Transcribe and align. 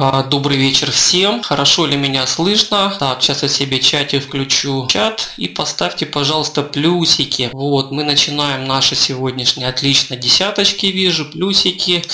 А, 0.00 0.22
добрый 0.22 0.56
вечер 0.56 0.92
всем. 0.92 1.42
Хорошо 1.42 1.84
ли 1.84 1.96
меня 1.96 2.24
слышно? 2.28 2.94
Так, 3.00 3.20
сейчас 3.20 3.42
я 3.42 3.48
себе 3.48 3.80
чате 3.80 4.20
включу 4.20 4.86
чат 4.86 5.32
и 5.36 5.48
поставьте, 5.48 6.06
пожалуйста, 6.06 6.62
плюсики. 6.62 7.50
Вот, 7.52 7.90
мы 7.90 8.04
начинаем 8.04 8.64
наши 8.64 8.94
сегодняшние 8.94 9.68
отлично 9.68 10.14
десяточки, 10.14 10.86
вижу, 10.86 11.24
плюсики. 11.24 12.04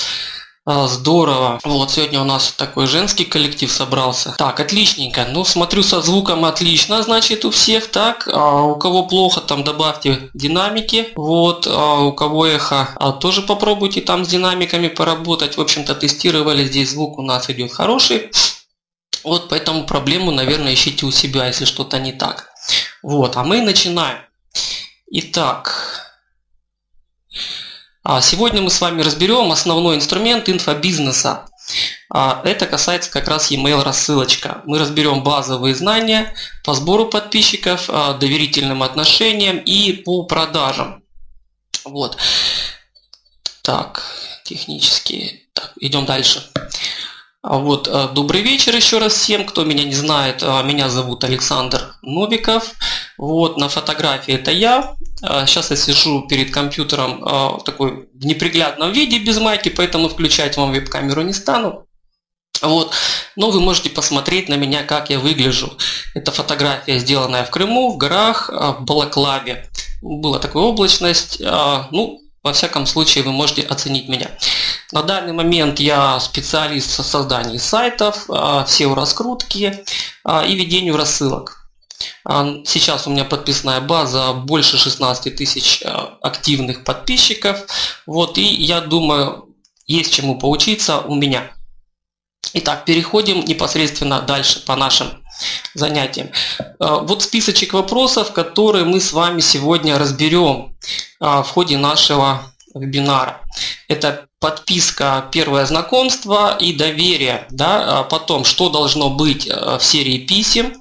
А, 0.67 0.87
здорово. 0.87 1.59
Вот 1.63 1.91
сегодня 1.91 2.19
у 2.19 2.23
нас 2.23 2.51
такой 2.51 2.87
женский 2.87 3.23
коллектив 3.23 3.71
собрался. 3.71 4.33
Так, 4.39 4.59
отличненько. 4.59 5.27
Ну, 5.29 5.45
смотрю, 5.45 5.83
со 5.83 6.01
звуком 6.01 6.43
отлично, 6.43 7.03
значит, 7.03 7.45
у 7.45 7.51
всех. 7.51 7.91
Так, 7.91 8.27
а 8.33 8.63
у 8.63 8.75
кого 8.75 9.03
плохо, 9.03 9.41
там 9.41 9.63
добавьте 9.63 10.31
динамики. 10.33 11.09
Вот, 11.15 11.67
а 11.69 11.99
у 12.01 12.13
кого 12.13 12.47
эхо, 12.47 12.89
а 12.95 13.11
тоже 13.11 13.43
попробуйте 13.43 14.01
там 14.01 14.25
с 14.25 14.27
динамиками 14.27 14.87
поработать. 14.87 15.55
В 15.55 15.61
общем-то, 15.61 15.93
тестировали, 15.93 16.65
здесь 16.65 16.89
звук 16.89 17.19
у 17.19 17.21
нас 17.21 17.47
идет 17.51 17.71
хороший. 17.71 18.31
Вот, 19.23 19.49
поэтому 19.49 19.85
проблему, 19.85 20.31
наверное, 20.31 20.73
ищите 20.73 21.05
у 21.05 21.11
себя, 21.11 21.45
если 21.45 21.65
что-то 21.65 21.99
не 21.99 22.11
так. 22.11 22.49
Вот, 23.03 23.37
а 23.37 23.43
мы 23.43 23.61
начинаем. 23.61 24.17
Итак, 25.11 26.04
а 28.07 28.21
сегодня 28.21 28.61
мы 28.61 28.69
с 28.69 28.79
вами 28.81 29.01
разберем 29.01 29.51
основной 29.51 29.95
инструмент 29.95 30.47
инфобизнеса. 30.47 31.47
А 32.13 32.43
это 32.45 32.67
касается 32.67 33.09
как 33.09 33.27
раз 33.27 33.49
e-mail 33.49 33.81
рассылочка. 33.81 34.61
Мы 34.65 34.77
разберем 34.77 35.23
базовые 35.23 35.73
знания 35.73 36.35
по 36.63 36.75
сбору 36.75 37.07
подписчиков, 37.07 37.89
а, 37.89 38.13
доверительным 38.13 38.83
отношениям 38.83 39.57
и 39.57 39.91
по 39.91 40.21
продажам. 40.21 41.03
Вот. 41.83 42.17
Так, 43.63 44.03
технические. 44.43 45.41
Так, 45.53 45.73
идем 45.79 46.05
дальше. 46.05 46.47
А 47.47 47.59
вот, 47.59 47.87
э, 47.87 48.07
добрый 48.11 48.41
вечер 48.41 48.75
еще 48.75 48.97
раз 48.97 49.13
всем, 49.13 49.45
кто 49.45 49.63
меня 49.65 49.83
не 49.83 49.93
знает. 49.93 50.41
А, 50.41 50.63
меня 50.63 50.89
зовут 50.89 51.23
Александр 51.23 51.93
Новиков. 52.01 52.73
Вот, 53.19 53.57
на 53.57 53.69
фотографии 53.69 54.33
это 54.33 54.49
я. 54.49 54.95
Сейчас 55.21 55.69
а, 55.69 55.75
я 55.75 55.79
сижу 55.79 56.27
перед 56.27 56.49
компьютером 56.49 57.19
в 57.21 57.61
такой 57.63 58.09
в 58.15 58.25
неприглядном 58.25 58.91
виде 58.91 59.19
без 59.19 59.37
майки, 59.37 59.69
поэтому 59.69 60.09
включать 60.09 60.57
вам 60.57 60.73
веб-камеру 60.73 61.21
не 61.21 61.33
стану. 61.33 61.85
Вот. 62.63 62.91
Но 63.35 63.51
вы 63.51 63.59
можете 63.59 63.91
посмотреть 63.91 64.49
на 64.49 64.55
меня, 64.55 64.81
как 64.81 65.11
я 65.11 65.19
выгляжу. 65.19 65.77
Это 66.15 66.31
фотография, 66.31 66.97
сделанная 66.97 67.43
в 67.43 67.51
Крыму, 67.51 67.93
в 67.93 67.97
горах, 67.97 68.49
в 68.49 68.77
Балаклаве. 68.79 69.69
Была 70.01 70.39
такая 70.39 70.63
облачность. 70.63 71.39
Ну, 71.39 72.21
во 72.41 72.53
всяком 72.53 72.87
случае, 72.87 73.23
вы 73.23 73.31
можете 73.31 73.61
оценить 73.61 74.07
меня. 74.07 74.31
На 74.91 75.01
данный 75.01 75.33
момент 75.33 75.79
я 75.79 76.19
специалист 76.19 76.99
в 76.99 77.03
создании 77.03 77.57
сайтов, 77.57 78.29
SEO-раскрутки 78.29 79.83
а, 80.23 80.41
а, 80.41 80.45
и 80.45 80.55
ведению 80.55 80.95
рассылок. 80.95 81.69
А, 82.23 82.57
сейчас 82.65 83.07
у 83.07 83.09
меня 83.09 83.25
подписная 83.25 83.81
база 83.81 84.33
больше 84.33 84.77
16 84.77 85.35
тысяч 85.35 85.81
активных 86.21 86.83
подписчиков. 86.83 87.65
Вот, 88.05 88.37
и 88.37 88.43
я 88.43 88.81
думаю, 88.81 89.55
есть 89.87 90.13
чему 90.13 90.37
поучиться 90.37 90.99
у 90.99 91.15
меня. 91.15 91.51
Итак, 92.53 92.85
переходим 92.85 93.43
непосредственно 93.43 94.21
дальше 94.21 94.63
по 94.65 94.75
нашим 94.75 95.07
занятиям. 95.73 96.29
Вот 96.79 97.23
списочек 97.23 97.73
вопросов, 97.73 98.31
которые 98.31 98.85
мы 98.85 99.01
с 99.01 99.11
вами 99.11 99.41
сегодня 99.41 99.97
разберем 99.97 100.77
в 101.19 101.43
ходе 101.43 101.77
нашего 101.77 102.54
вебинара. 102.75 103.41
Это 103.87 104.27
подписка, 104.39 105.25
первое 105.31 105.65
знакомство 105.65 106.57
и 106.59 106.73
доверие. 106.73 107.47
Да? 107.49 107.99
А 107.99 108.03
потом, 108.03 108.45
что 108.45 108.69
должно 108.69 109.09
быть 109.09 109.47
э, 109.47 109.77
в 109.79 109.83
серии 109.83 110.19
писем, 110.19 110.73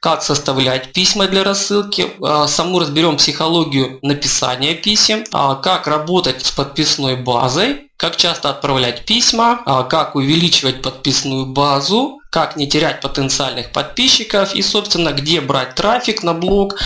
как 0.00 0.22
составлять 0.22 0.92
письма 0.92 1.26
для 1.26 1.42
рассылки, 1.42 2.12
а, 2.22 2.46
саму 2.46 2.78
разберем 2.78 3.16
психологию 3.16 3.98
написания 4.02 4.74
писем, 4.74 5.24
а, 5.32 5.56
как 5.56 5.88
работать 5.88 6.46
с 6.46 6.52
подписной 6.52 7.16
базой, 7.16 7.90
как 7.96 8.16
часто 8.16 8.50
отправлять 8.50 9.04
письма, 9.04 9.60
как 9.90 10.14
увеличивать 10.14 10.82
подписную 10.82 11.46
базу, 11.46 12.17
как 12.30 12.56
не 12.56 12.68
терять 12.68 13.00
потенциальных 13.00 13.72
подписчиков 13.72 14.54
и, 14.54 14.62
собственно, 14.62 15.12
где 15.12 15.40
брать 15.40 15.74
трафик 15.74 16.22
на 16.22 16.34
блог 16.34 16.78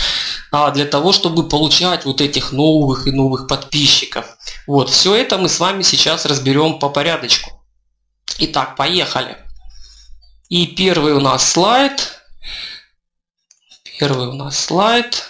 для 0.73 0.85
того, 0.85 1.11
чтобы 1.11 1.47
получать 1.49 2.05
вот 2.05 2.21
этих 2.21 2.51
новых 2.51 3.07
и 3.07 3.11
новых 3.11 3.47
подписчиков. 3.47 4.25
Вот, 4.67 4.89
все 4.89 5.15
это 5.15 5.37
мы 5.37 5.49
с 5.49 5.59
вами 5.59 5.81
сейчас 5.81 6.25
разберем 6.25 6.79
по 6.79 6.89
порядочку. 6.89 7.63
Итак, 8.37 8.75
поехали. 8.75 9.37
И 10.49 10.67
первый 10.67 11.13
у 11.13 11.19
нас 11.19 11.51
слайд. 11.51 12.19
Первый 13.99 14.27
у 14.27 14.33
нас 14.33 14.57
слайд. 14.57 15.29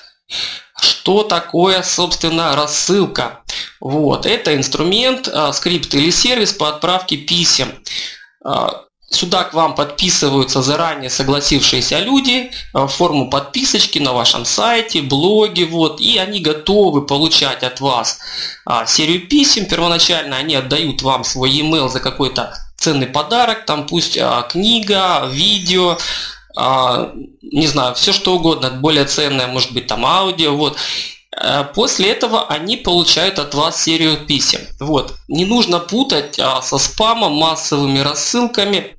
Что 0.80 1.24
такое, 1.24 1.82
собственно, 1.82 2.56
рассылка? 2.56 3.42
Вот, 3.80 4.26
это 4.26 4.56
инструмент, 4.56 5.28
а, 5.28 5.52
скрипт 5.54 5.94
или 5.94 6.12
сервис 6.12 6.54
по 6.54 6.70
отправке 6.70 7.18
писем. 7.18 7.84
Сюда 9.14 9.44
к 9.44 9.54
вам 9.54 9.76
подписываются 9.76 10.64
заранее 10.64 11.10
согласившиеся 11.10 12.00
люди 12.00 12.52
в 12.74 12.88
форму 12.88 13.30
подписочки 13.30 14.00
на 14.00 14.12
вашем 14.12 14.44
сайте, 14.44 15.02
блоге, 15.04 15.66
вот, 15.66 16.02
и 16.02 16.18
они 16.18 16.40
готовы 16.40 17.06
получать 17.06 17.64
от 17.64 17.80
вас 17.80 18.20
а, 18.66 18.88
серию 18.88 19.28
писем. 19.28 19.68
Первоначально 19.68 20.38
они 20.38 20.56
отдают 20.56 21.04
вам 21.04 21.24
свой 21.24 21.52
e-mail 21.52 21.90
за 21.90 22.00
какой-то 22.00 22.58
ценный 22.76 23.08
подарок, 23.08 23.66
там 23.66 23.86
пусть 23.86 24.18
а, 24.18 24.42
книга, 24.42 25.28
видео, 25.30 25.98
а, 26.56 27.12
не 27.42 27.68
знаю, 27.68 27.94
все 27.94 28.14
что 28.14 28.36
угодно, 28.36 28.72
более 28.72 29.06
ценное, 29.06 29.46
может 29.46 29.74
быть 29.74 29.86
там 29.86 30.06
аудио, 30.06 30.56
вот. 30.56 30.76
Э, 31.36 31.64
после 31.74 32.12
этого 32.12 32.48
они 32.48 32.78
получают 32.78 33.40
от 33.40 33.54
вас 33.54 33.82
серию 33.82 34.26
писем. 34.26 34.62
Вот. 34.80 35.16
Не 35.28 35.46
нужно 35.46 35.80
путать 35.80 36.36
со 36.36 36.78
спамом, 36.78 37.34
массовыми 37.34 38.00
рассылками. 38.00 38.98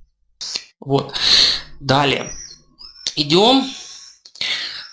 Вот. 0.85 1.15
Далее. 1.81 2.33
Идем. 3.17 3.65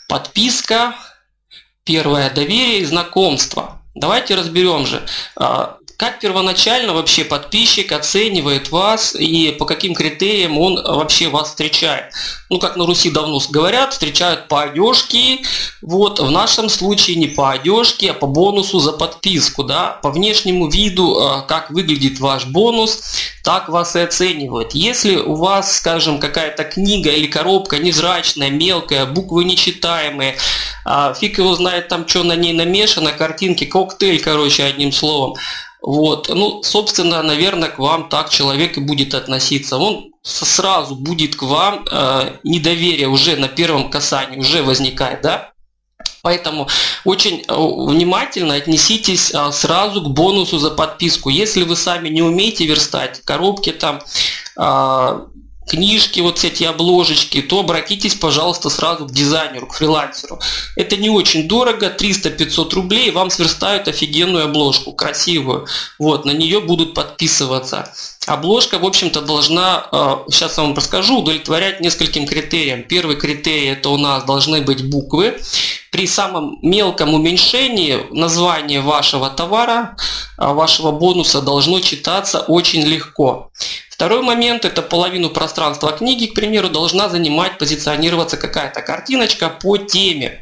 Подписка. 0.07 0.95
Первое 1.83 2.29
доверие 2.29 2.79
и 2.79 2.85
знакомство. 2.85 3.81
Давайте 3.95 4.35
разберем 4.35 4.85
же, 4.85 5.05
а, 5.35 5.77
как 6.01 6.19
первоначально 6.19 6.93
вообще 6.93 7.23
подписчик 7.23 7.91
оценивает 7.91 8.71
вас 8.71 9.13
и 9.13 9.51
по 9.51 9.65
каким 9.65 9.93
критериям 9.93 10.57
он 10.57 10.81
вообще 10.83 11.27
вас 11.27 11.49
встречает? 11.49 12.05
Ну, 12.49 12.57
как 12.57 12.75
на 12.75 12.87
Руси 12.87 13.11
давно 13.11 13.39
говорят, 13.51 13.93
встречают 13.93 14.47
по 14.47 14.63
одежке. 14.63 15.41
Вот, 15.83 16.19
в 16.19 16.31
нашем 16.31 16.69
случае 16.69 17.17
не 17.17 17.27
по 17.27 17.51
одежке, 17.51 18.09
а 18.09 18.13
по 18.15 18.25
бонусу 18.25 18.79
за 18.79 18.93
подписку, 18.93 19.63
да. 19.63 19.99
По 20.01 20.09
внешнему 20.09 20.71
виду, 20.71 21.19
а, 21.19 21.41
как 21.41 21.69
выглядит 21.69 22.19
ваш 22.19 22.45
бонус, 22.45 23.03
так 23.43 23.69
вас 23.69 23.95
и 23.95 23.99
оценивают. 23.99 24.73
Если 24.73 25.17
у 25.17 25.35
вас, 25.35 25.77
скажем, 25.77 26.19
какая-то 26.19 26.63
книга 26.63 27.11
или 27.11 27.27
коробка 27.27 27.77
невзрачная, 27.77 28.49
мелкая, 28.49 29.05
буквы 29.05 29.43
нечитаемые, 29.43 30.35
а, 30.83 31.13
фиг 31.13 31.37
его 31.37 31.53
знает 31.53 31.89
там, 31.89 32.07
что 32.07 32.23
на 32.23 32.35
ней 32.35 32.53
намешано, 32.53 33.11
картинки, 33.11 33.65
коктейль, 33.65 34.19
короче, 34.19 34.63
одним 34.63 34.91
словом, 34.91 35.35
вот. 35.81 36.29
Ну, 36.29 36.61
собственно, 36.63 37.23
наверное, 37.23 37.69
к 37.69 37.79
вам 37.79 38.09
так 38.09 38.29
человек 38.29 38.77
и 38.77 38.81
будет 38.81 39.13
относиться. 39.13 39.77
Он 39.77 40.11
сразу 40.21 40.95
будет 40.95 41.35
к 41.35 41.41
вам, 41.41 41.85
э, 41.91 42.37
недоверие 42.43 43.07
уже 43.07 43.35
на 43.35 43.47
первом 43.47 43.89
касании 43.89 44.39
уже 44.39 44.61
возникает, 44.61 45.21
да? 45.21 45.51
Поэтому 46.21 46.67
очень 47.03 47.43
э, 47.47 47.53
внимательно 47.53 48.53
отнеситесь 48.53 49.31
э, 49.33 49.51
сразу 49.51 50.01
к 50.03 50.09
бонусу 50.09 50.59
за 50.59 50.69
подписку. 50.69 51.29
Если 51.29 51.63
вы 51.63 51.75
сами 51.75 52.09
не 52.09 52.21
умеете 52.21 52.65
верстать, 52.65 53.21
коробки 53.21 53.71
там, 53.71 54.01
э, 54.57 55.19
книжки, 55.71 56.19
вот 56.19 56.43
эти 56.43 56.65
обложечки, 56.65 57.41
то 57.41 57.61
обратитесь, 57.61 58.15
пожалуйста, 58.15 58.69
сразу 58.69 59.05
к 59.05 59.11
дизайнеру, 59.11 59.67
к 59.67 59.73
фрилансеру. 59.73 60.39
Это 60.75 60.97
не 60.97 61.09
очень 61.09 61.47
дорого, 61.47 61.95
300-500 61.97 62.75
рублей, 62.75 63.11
вам 63.11 63.29
сверстают 63.29 63.87
офигенную 63.87 64.45
обложку, 64.45 64.91
красивую. 64.91 65.67
Вот, 65.97 66.25
на 66.25 66.31
нее 66.31 66.59
будут 66.59 66.93
подписываться. 66.93 67.93
Обложка, 68.27 68.79
в 68.79 68.85
общем-то, 68.85 69.21
должна, 69.21 69.87
сейчас 70.29 70.57
я 70.57 70.63
вам 70.63 70.75
расскажу, 70.75 71.19
удовлетворять 71.21 71.79
нескольким 71.79 72.27
критериям. 72.27 72.83
Первый 72.83 73.15
критерий 73.15 73.67
это 73.67 73.89
у 73.89 73.97
нас 73.97 74.25
должны 74.25 74.61
быть 74.61 74.89
буквы. 74.89 75.39
При 75.91 76.05
самом 76.07 76.59
мелком 76.61 77.13
уменьшении 77.13 77.97
название 78.11 78.81
вашего 78.81 79.29
товара, 79.29 79.95
вашего 80.37 80.91
бонуса 80.91 81.41
должно 81.41 81.79
читаться 81.79 82.39
очень 82.39 82.83
легко. 82.83 83.51
Второй 84.01 84.23
момент– 84.23 84.65
это 84.65 84.81
половину 84.81 85.29
пространства 85.29 85.91
книги, 85.91 86.25
к 86.25 86.33
примеру, 86.33 86.69
должна 86.69 87.07
занимать, 87.07 87.59
позиционироваться 87.59 88.35
какая-то 88.35 88.81
картиночка 88.81 89.47
по 89.47 89.77
теме. 89.77 90.41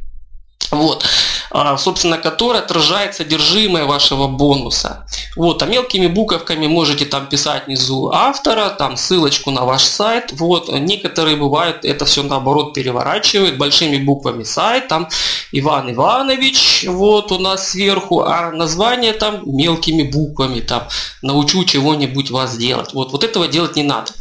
Вот. 0.71 1.03
А, 1.51 1.77
собственно, 1.77 2.17
который 2.17 2.59
отражает 2.59 3.15
содержимое 3.15 3.85
вашего 3.85 4.27
бонуса. 4.27 5.05
Вот, 5.35 5.63
а 5.63 5.65
мелкими 5.65 6.07
буковками 6.07 6.67
можете 6.67 7.05
там 7.05 7.27
писать 7.27 7.67
внизу 7.67 8.09
автора, 8.11 8.69
там 8.69 8.97
ссылочку 8.97 9.51
на 9.51 9.65
ваш 9.65 9.83
сайт. 9.83 10.31
Вот, 10.33 10.69
некоторые 10.69 11.35
бывают 11.37 11.85
это 11.85 12.05
все 12.05 12.23
наоборот 12.23 12.73
переворачивают 12.73 13.57
большими 13.57 13.97
буквами 13.97 14.43
сайт, 14.43 14.87
там 14.87 15.09
Иван 15.51 15.91
Иванович, 15.91 16.85
вот 16.87 17.31
у 17.31 17.39
нас 17.39 17.69
сверху, 17.69 18.21
а 18.21 18.51
название 18.51 19.13
там 19.13 19.41
мелкими 19.45 20.03
буквами, 20.03 20.59
там 20.59 20.83
научу 21.21 21.63
чего-нибудь 21.65 22.31
вас 22.31 22.57
делать. 22.57 22.93
Вот, 22.93 23.11
вот 23.11 23.23
этого 23.23 23.47
делать 23.47 23.75
не 23.75 23.83
надо. 23.83 24.11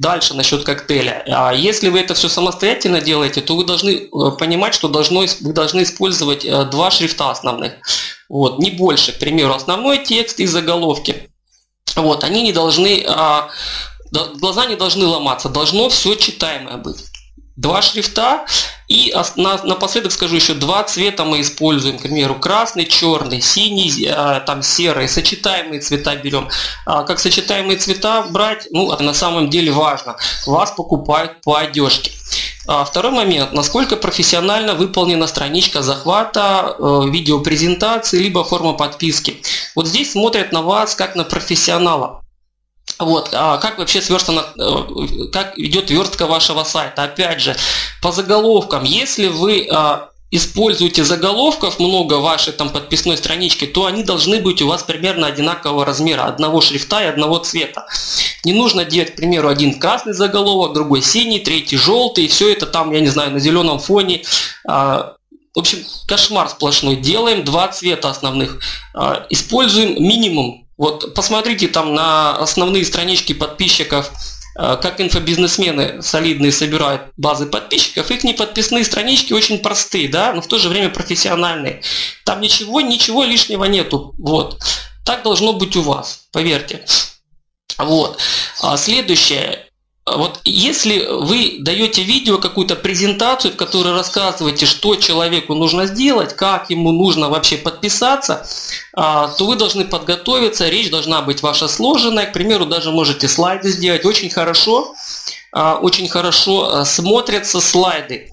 Дальше 0.00 0.32
насчет 0.32 0.64
коктейля. 0.64 1.22
А 1.26 1.52
если 1.52 1.90
вы 1.90 2.00
это 2.00 2.14
все 2.14 2.30
самостоятельно 2.30 3.02
делаете, 3.02 3.42
то 3.42 3.54
вы 3.54 3.66
должны 3.66 3.90
э, 3.90 4.30
понимать, 4.38 4.72
что 4.72 4.88
должно, 4.88 5.26
вы 5.42 5.52
должны 5.52 5.82
использовать 5.82 6.42
э, 6.42 6.64
два 6.64 6.90
шрифта 6.90 7.30
основных. 7.30 7.74
Вот, 8.30 8.58
не 8.60 8.70
больше. 8.70 9.12
К 9.12 9.18
примеру, 9.18 9.52
основной 9.52 10.02
текст 10.02 10.40
и 10.40 10.46
заголовки. 10.46 11.28
Вот, 11.96 12.24
они 12.24 12.40
не 12.40 12.52
должны, 12.52 13.04
а, 13.06 13.50
глаза 14.38 14.64
не 14.64 14.76
должны 14.76 15.04
ломаться, 15.04 15.50
должно 15.50 15.90
все 15.90 16.14
читаемое 16.14 16.78
быть 16.78 17.09
два 17.56 17.82
шрифта. 17.82 18.44
И 18.88 19.14
напоследок 19.36 20.10
скажу 20.10 20.34
еще, 20.34 20.54
два 20.54 20.82
цвета 20.82 21.24
мы 21.24 21.40
используем, 21.42 21.96
к 21.96 22.02
примеру, 22.02 22.34
красный, 22.34 22.86
черный, 22.86 23.40
синий, 23.40 24.08
а, 24.08 24.40
там 24.40 24.62
серый, 24.64 25.08
сочетаемые 25.08 25.80
цвета 25.80 26.16
берем. 26.16 26.48
А 26.86 27.04
как 27.04 27.20
сочетаемые 27.20 27.78
цвета 27.78 28.22
брать, 28.30 28.66
ну, 28.72 28.92
это 28.92 29.04
на 29.04 29.14
самом 29.14 29.48
деле 29.48 29.70
важно. 29.70 30.16
Вас 30.44 30.72
покупают 30.72 31.40
по 31.42 31.56
одежке. 31.56 32.10
А 32.66 32.84
второй 32.84 33.12
момент, 33.12 33.52
насколько 33.52 33.96
профессионально 33.96 34.74
выполнена 34.74 35.26
страничка 35.26 35.82
захвата, 35.82 36.76
э, 36.78 37.02
видеопрезентации, 37.10 38.18
либо 38.18 38.44
форма 38.44 38.72
подписки. 38.72 39.40
Вот 39.74 39.86
здесь 39.86 40.12
смотрят 40.12 40.52
на 40.52 40.62
вас 40.62 40.94
как 40.94 41.14
на 41.14 41.24
профессионала. 41.24 42.19
Вот, 43.00 43.30
а 43.32 43.56
как 43.56 43.78
вообще 43.78 44.02
сверстана, 44.02 44.44
э, 44.58 45.28
как 45.32 45.58
идет 45.58 45.90
верстка 45.90 46.26
вашего 46.26 46.64
сайта? 46.64 47.04
Опять 47.04 47.40
же, 47.40 47.56
по 48.02 48.12
заголовкам, 48.12 48.84
если 48.84 49.28
вы 49.28 49.66
а, 49.70 50.10
используете 50.30 51.02
заголовков 51.04 51.78
много 51.80 52.14
вашей 52.14 52.52
там 52.52 52.70
подписной 52.70 53.16
странички, 53.16 53.66
то 53.66 53.86
они 53.86 54.04
должны 54.04 54.40
быть 54.40 54.62
у 54.62 54.68
вас 54.68 54.82
примерно 54.82 55.26
одинакового 55.26 55.84
размера, 55.84 56.24
одного 56.24 56.60
шрифта 56.60 57.02
и 57.02 57.06
одного 57.06 57.38
цвета. 57.38 57.86
Не 58.44 58.52
нужно 58.52 58.84
делать, 58.84 59.12
к 59.12 59.16
примеру, 59.16 59.48
один 59.48 59.78
красный 59.78 60.12
заголовок, 60.12 60.74
другой 60.74 61.02
синий, 61.02 61.40
третий 61.40 61.76
желтый, 61.76 62.24
и 62.24 62.28
все 62.28 62.52
это 62.52 62.66
там, 62.66 62.92
я 62.92 63.00
не 63.00 63.08
знаю, 63.08 63.32
на 63.32 63.40
зеленом 63.40 63.80
фоне. 63.80 64.22
А, 64.68 65.14
в 65.54 65.58
общем, 65.58 65.78
кошмар 66.06 66.48
сплошной. 66.48 66.96
Делаем 66.96 67.44
два 67.44 67.66
цвета 67.68 68.08
основных. 68.10 68.60
А, 68.94 69.26
используем 69.30 70.00
минимум 70.02 70.68
вот 70.80 71.12
посмотрите 71.12 71.68
там 71.68 71.92
на 71.92 72.38
основные 72.38 72.86
странички 72.86 73.34
подписчиков, 73.34 74.10
э, 74.58 74.78
как 74.80 74.98
инфобизнесмены 74.98 76.00
солидные 76.00 76.52
собирают 76.52 77.02
базы 77.18 77.44
подписчиков, 77.44 78.10
их 78.10 78.24
неподписные 78.24 78.82
странички 78.86 79.34
очень 79.34 79.58
простые, 79.58 80.08
да, 80.08 80.32
но 80.32 80.40
в 80.40 80.46
то 80.46 80.56
же 80.56 80.70
время 80.70 80.88
профессиональные. 80.88 81.82
Там 82.24 82.40
ничего, 82.40 82.80
ничего 82.80 83.24
лишнего 83.24 83.64
нету. 83.66 84.14
Вот. 84.16 84.58
Так 85.04 85.22
должно 85.22 85.52
быть 85.52 85.76
у 85.76 85.82
вас, 85.82 86.28
поверьте. 86.32 86.86
Вот. 87.76 88.18
А 88.62 88.78
следующее. 88.78 89.66
Вот 90.16 90.40
если 90.44 91.06
вы 91.06 91.56
даете 91.60 92.02
видео, 92.02 92.38
какую-то 92.38 92.76
презентацию, 92.76 93.52
в 93.52 93.56
которой 93.56 93.92
рассказываете, 93.92 94.66
что 94.66 94.96
человеку 94.96 95.54
нужно 95.54 95.86
сделать, 95.86 96.34
как 96.34 96.70
ему 96.70 96.92
нужно 96.92 97.28
вообще 97.28 97.56
подписаться, 97.56 98.46
а, 98.94 99.28
то 99.28 99.46
вы 99.46 99.56
должны 99.56 99.84
подготовиться, 99.84 100.68
речь 100.68 100.90
должна 100.90 101.22
быть 101.22 101.42
ваша 101.42 101.68
сложенная, 101.68 102.26
к 102.26 102.32
примеру, 102.32 102.66
даже 102.66 102.90
можете 102.90 103.28
слайды 103.28 103.70
сделать. 103.70 104.04
Очень 104.04 104.30
хорошо, 104.30 104.94
а, 105.52 105.76
очень 105.76 106.08
хорошо 106.08 106.74
а, 106.74 106.84
смотрятся 106.84 107.60
слайды. 107.60 108.30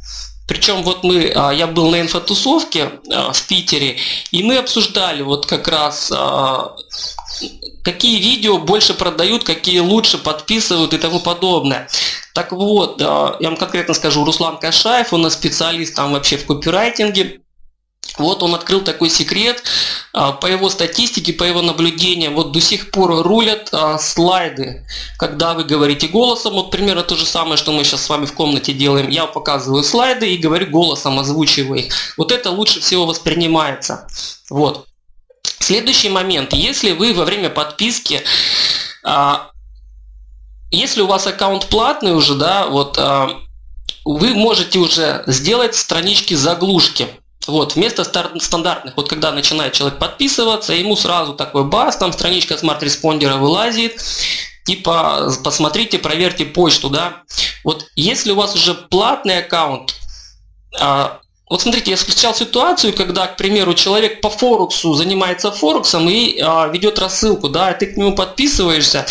Причем 0.47 0.83
вот 0.83 1.03
мы, 1.03 1.33
я 1.55 1.67
был 1.67 1.89
на 1.89 1.99
инфотусовке 1.99 2.91
в 3.05 3.47
Питере, 3.47 3.97
и 4.31 4.43
мы 4.43 4.57
обсуждали 4.57 5.21
вот 5.21 5.45
как 5.45 5.67
раз 5.67 6.09
какие 7.87 8.19
видео 8.19 8.57
больше 8.57 8.93
продают, 8.93 9.45
какие 9.45 9.79
лучше 9.79 10.17
подписывают 10.17 10.93
и 10.93 10.97
тому 10.97 11.21
подобное. 11.21 11.87
Так 12.33 12.51
вот, 12.51 12.99
я 12.99 13.37
вам 13.39 13.55
конкретно 13.55 13.93
скажу, 13.93 14.25
Руслан 14.25 14.57
Кашаев, 14.57 15.13
он 15.13 15.31
специалист 15.31 15.95
там 15.95 16.11
вообще 16.11 16.35
в 16.37 16.45
копирайтинге, 16.45 17.39
вот 18.17 18.43
он 18.43 18.55
открыл 18.55 18.81
такой 18.81 19.09
секрет, 19.09 19.63
а, 20.11 20.33
по 20.33 20.47
его 20.47 20.69
статистике, 20.69 21.31
по 21.33 21.43
его 21.43 21.61
наблюдениям, 21.61 22.35
вот 22.35 22.51
до 22.51 22.59
сих 22.59 22.91
пор 22.91 23.21
рулят 23.21 23.69
а, 23.71 23.97
слайды, 23.99 24.85
когда 25.17 25.53
вы 25.53 25.63
говорите 25.63 26.07
голосом, 26.07 26.53
вот 26.53 26.71
примерно 26.71 27.03
то 27.03 27.15
же 27.15 27.25
самое, 27.25 27.57
что 27.57 27.71
мы 27.71 27.83
сейчас 27.83 28.03
с 28.03 28.09
вами 28.09 28.25
в 28.25 28.33
комнате 28.33 28.73
делаем, 28.73 29.09
я 29.09 29.27
показываю 29.27 29.83
слайды 29.83 30.33
и 30.33 30.37
говорю 30.37 30.67
голосом, 30.67 31.19
озвучиваю 31.19 31.85
их. 31.85 31.93
Вот 32.17 32.31
это 32.31 32.49
лучше 32.49 32.81
всего 32.81 33.05
воспринимается. 33.05 34.07
Вот. 34.49 34.86
Следующий 35.59 36.09
момент, 36.09 36.53
если 36.53 36.91
вы 36.91 37.13
во 37.13 37.25
время 37.25 37.49
подписки 37.49 38.23
а, 39.03 39.51
если 40.69 41.01
у 41.01 41.07
вас 41.07 41.25
аккаунт 41.27 41.67
платный 41.67 42.13
уже, 42.13 42.35
да, 42.35 42.67
вот 42.67 42.97
вы 44.07 44.33
можете 44.33 44.79
уже 44.79 45.23
сделать 45.27 45.75
странички 45.75 46.33
заглушки. 46.33 47.07
Вот, 47.45 47.75
вместо 47.75 48.03
стандартных, 48.03 48.97
вот 48.97 49.07
когда 49.07 49.31
начинает 49.31 49.71
человек 49.71 49.99
подписываться, 49.99 50.73
ему 50.73 50.97
сразу 50.97 51.33
такой 51.33 51.63
бац, 51.63 51.95
там 51.95 52.11
страничка 52.11 52.57
смарт-респондера 52.57 53.37
вылазит, 53.37 54.01
типа 54.65 55.31
посмотрите, 55.43 55.97
проверьте 55.97 56.45
почту, 56.45 56.89
да. 56.89 57.23
Вот 57.63 57.87
если 57.95 58.31
у 58.31 58.35
вас 58.35 58.53
уже 58.53 58.73
платный 58.73 59.39
аккаунт, 59.39 59.95
а, 60.77 61.19
вот 61.49 61.61
смотрите, 61.61 61.91
я 61.91 61.97
встречал 61.97 62.35
ситуацию, 62.35 62.93
когда, 62.93 63.27
к 63.27 63.37
примеру, 63.37 63.73
человек 63.73 64.21
по 64.21 64.29
Форексу 64.29 64.93
занимается 64.93 65.51
Форексом 65.51 66.09
и 66.09 66.39
а, 66.41 66.67
ведет 66.67 66.99
рассылку, 66.99 67.49
да, 67.49 67.73
ты 67.73 67.87
к 67.87 67.97
нему 67.97 68.15
подписываешься, 68.15 69.05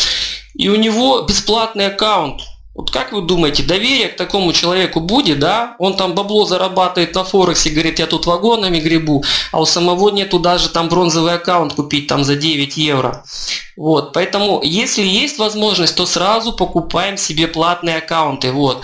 и 0.54 0.68
у 0.68 0.76
него 0.76 1.22
бесплатный 1.22 1.86
аккаунт– 1.86 2.42
вот 2.76 2.90
как 2.90 3.12
вы 3.12 3.22
думаете, 3.22 3.62
доверие 3.62 4.08
к 4.08 4.16
такому 4.16 4.52
человеку 4.52 5.00
будет, 5.00 5.38
да? 5.38 5.76
Он 5.78 5.96
там 5.96 6.14
бабло 6.14 6.44
зарабатывает 6.44 7.14
на 7.14 7.24
Форексе, 7.24 7.70
говорит, 7.70 7.98
я 7.98 8.06
тут 8.06 8.26
вагонами 8.26 8.78
гребу, 8.78 9.24
а 9.50 9.62
у 9.62 9.64
самого 9.64 10.10
нету 10.10 10.38
даже 10.38 10.68
там 10.68 10.90
бронзовый 10.90 11.32
аккаунт 11.32 11.72
купить 11.72 12.06
там 12.06 12.22
за 12.22 12.36
9 12.36 12.76
евро. 12.76 13.24
Вот, 13.78 14.12
поэтому, 14.12 14.60
если 14.62 15.02
есть 15.02 15.38
возможность, 15.38 15.96
то 15.96 16.04
сразу 16.04 16.52
покупаем 16.52 17.16
себе 17.16 17.46
платные 17.48 17.96
аккаунты, 17.96 18.52
вот. 18.52 18.82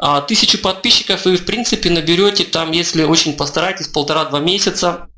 А, 0.00 0.20
тысячу 0.20 0.58
подписчиков 0.58 1.24
вы, 1.24 1.36
в 1.36 1.44
принципе, 1.44 1.90
наберете 1.90 2.42
там, 2.42 2.72
если 2.72 3.04
очень 3.04 3.34
постараетесь, 3.34 3.86
полтора-два 3.86 4.40
месяца. 4.40 5.08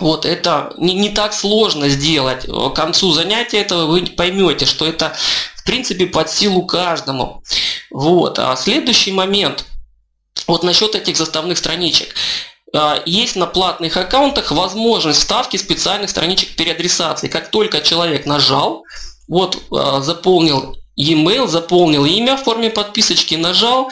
Вот, 0.00 0.24
это 0.24 0.72
не, 0.78 0.94
не 0.94 1.10
так 1.10 1.34
сложно 1.34 1.88
сделать. 1.88 2.46
К 2.46 2.70
концу 2.70 3.12
занятия 3.12 3.58
этого 3.58 3.86
вы 3.86 4.06
поймете, 4.06 4.64
что 4.64 4.86
это 4.86 5.14
в 5.56 5.64
принципе 5.64 6.06
под 6.06 6.30
силу 6.30 6.64
каждому. 6.64 7.42
Вот. 7.90 8.38
А 8.38 8.56
следующий 8.56 9.12
момент, 9.12 9.66
вот 10.46 10.62
насчет 10.64 10.94
этих 10.94 11.16
заставных 11.16 11.58
страничек. 11.58 12.14
А, 12.74 13.02
есть 13.04 13.36
на 13.36 13.46
платных 13.46 13.96
аккаунтах 13.96 14.52
возможность 14.52 15.20
вставки 15.20 15.56
специальных 15.56 16.10
страничек 16.10 16.56
переадресации. 16.56 17.28
Как 17.28 17.50
только 17.50 17.80
человек 17.80 18.26
нажал, 18.26 18.84
вот 19.28 19.58
а, 19.70 20.00
заполнил 20.00 20.76
e-mail, 20.96 21.46
заполнил 21.46 22.04
имя 22.04 22.36
в 22.36 22.44
форме 22.44 22.70
подписочки, 22.70 23.34
нажал, 23.34 23.90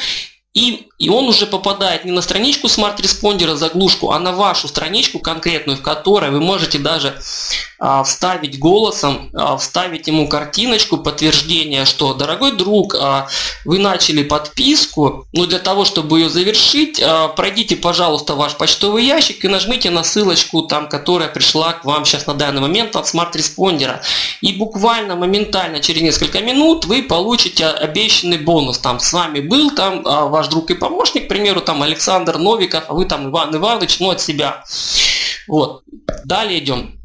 и, 0.54 0.87
и 0.98 1.08
он 1.08 1.28
уже 1.28 1.46
попадает 1.46 2.04
не 2.04 2.10
на 2.10 2.22
страничку 2.22 2.68
смарт-респондера 2.68 3.54
заглушку, 3.54 4.10
а 4.10 4.18
на 4.18 4.32
вашу 4.32 4.66
страничку 4.66 5.20
конкретную, 5.20 5.78
в 5.78 5.82
которой 5.82 6.30
вы 6.30 6.40
можете 6.40 6.78
даже 6.78 7.16
а, 7.78 8.02
вставить 8.02 8.58
голосом, 8.58 9.30
а, 9.32 9.56
вставить 9.56 10.08
ему 10.08 10.28
картиночку 10.28 10.98
подтверждения, 10.98 11.84
что, 11.84 12.14
дорогой 12.14 12.56
друг, 12.56 12.96
а, 12.98 13.28
вы 13.64 13.78
начали 13.78 14.24
подписку, 14.24 15.28
но 15.32 15.46
для 15.46 15.60
того, 15.60 15.84
чтобы 15.84 16.18
ее 16.18 16.28
завершить, 16.28 17.00
а, 17.00 17.28
пройдите, 17.28 17.76
пожалуйста, 17.76 18.34
ваш 18.34 18.56
почтовый 18.56 19.04
ящик 19.04 19.44
и 19.44 19.48
нажмите 19.48 19.90
на 19.90 20.02
ссылочку, 20.02 20.62
там, 20.62 20.88
которая 20.88 21.28
пришла 21.28 21.74
к 21.74 21.84
вам 21.84 22.04
сейчас 22.04 22.26
на 22.26 22.34
данный 22.34 22.60
момент 22.60 22.96
от 22.96 23.06
SmartResponder 23.06 23.90
а. 23.90 24.02
И 24.40 24.52
буквально, 24.54 25.14
моментально, 25.14 25.78
через 25.78 26.02
несколько 26.02 26.40
минут 26.40 26.86
вы 26.86 27.04
получите 27.04 27.66
обещанный 27.66 28.38
бонус. 28.38 28.78
Там 28.78 28.98
с 28.98 29.12
вами 29.12 29.38
был 29.38 29.70
там 29.70 30.02
а, 30.04 30.26
ваш 30.26 30.48
друг 30.48 30.72
и 30.72 30.74
помощник, 30.74 30.87
к 31.20 31.28
примеру, 31.28 31.60
там 31.60 31.82
Александр 31.82 32.38
Новиков, 32.38 32.84
а 32.88 32.94
вы 32.94 33.04
там 33.04 33.30
Иван 33.30 33.54
Иванович, 33.54 34.00
ну 34.00 34.10
от 34.10 34.20
себя. 34.20 34.64
Вот. 35.46 35.82
Далее 36.24 36.58
идем. 36.58 37.00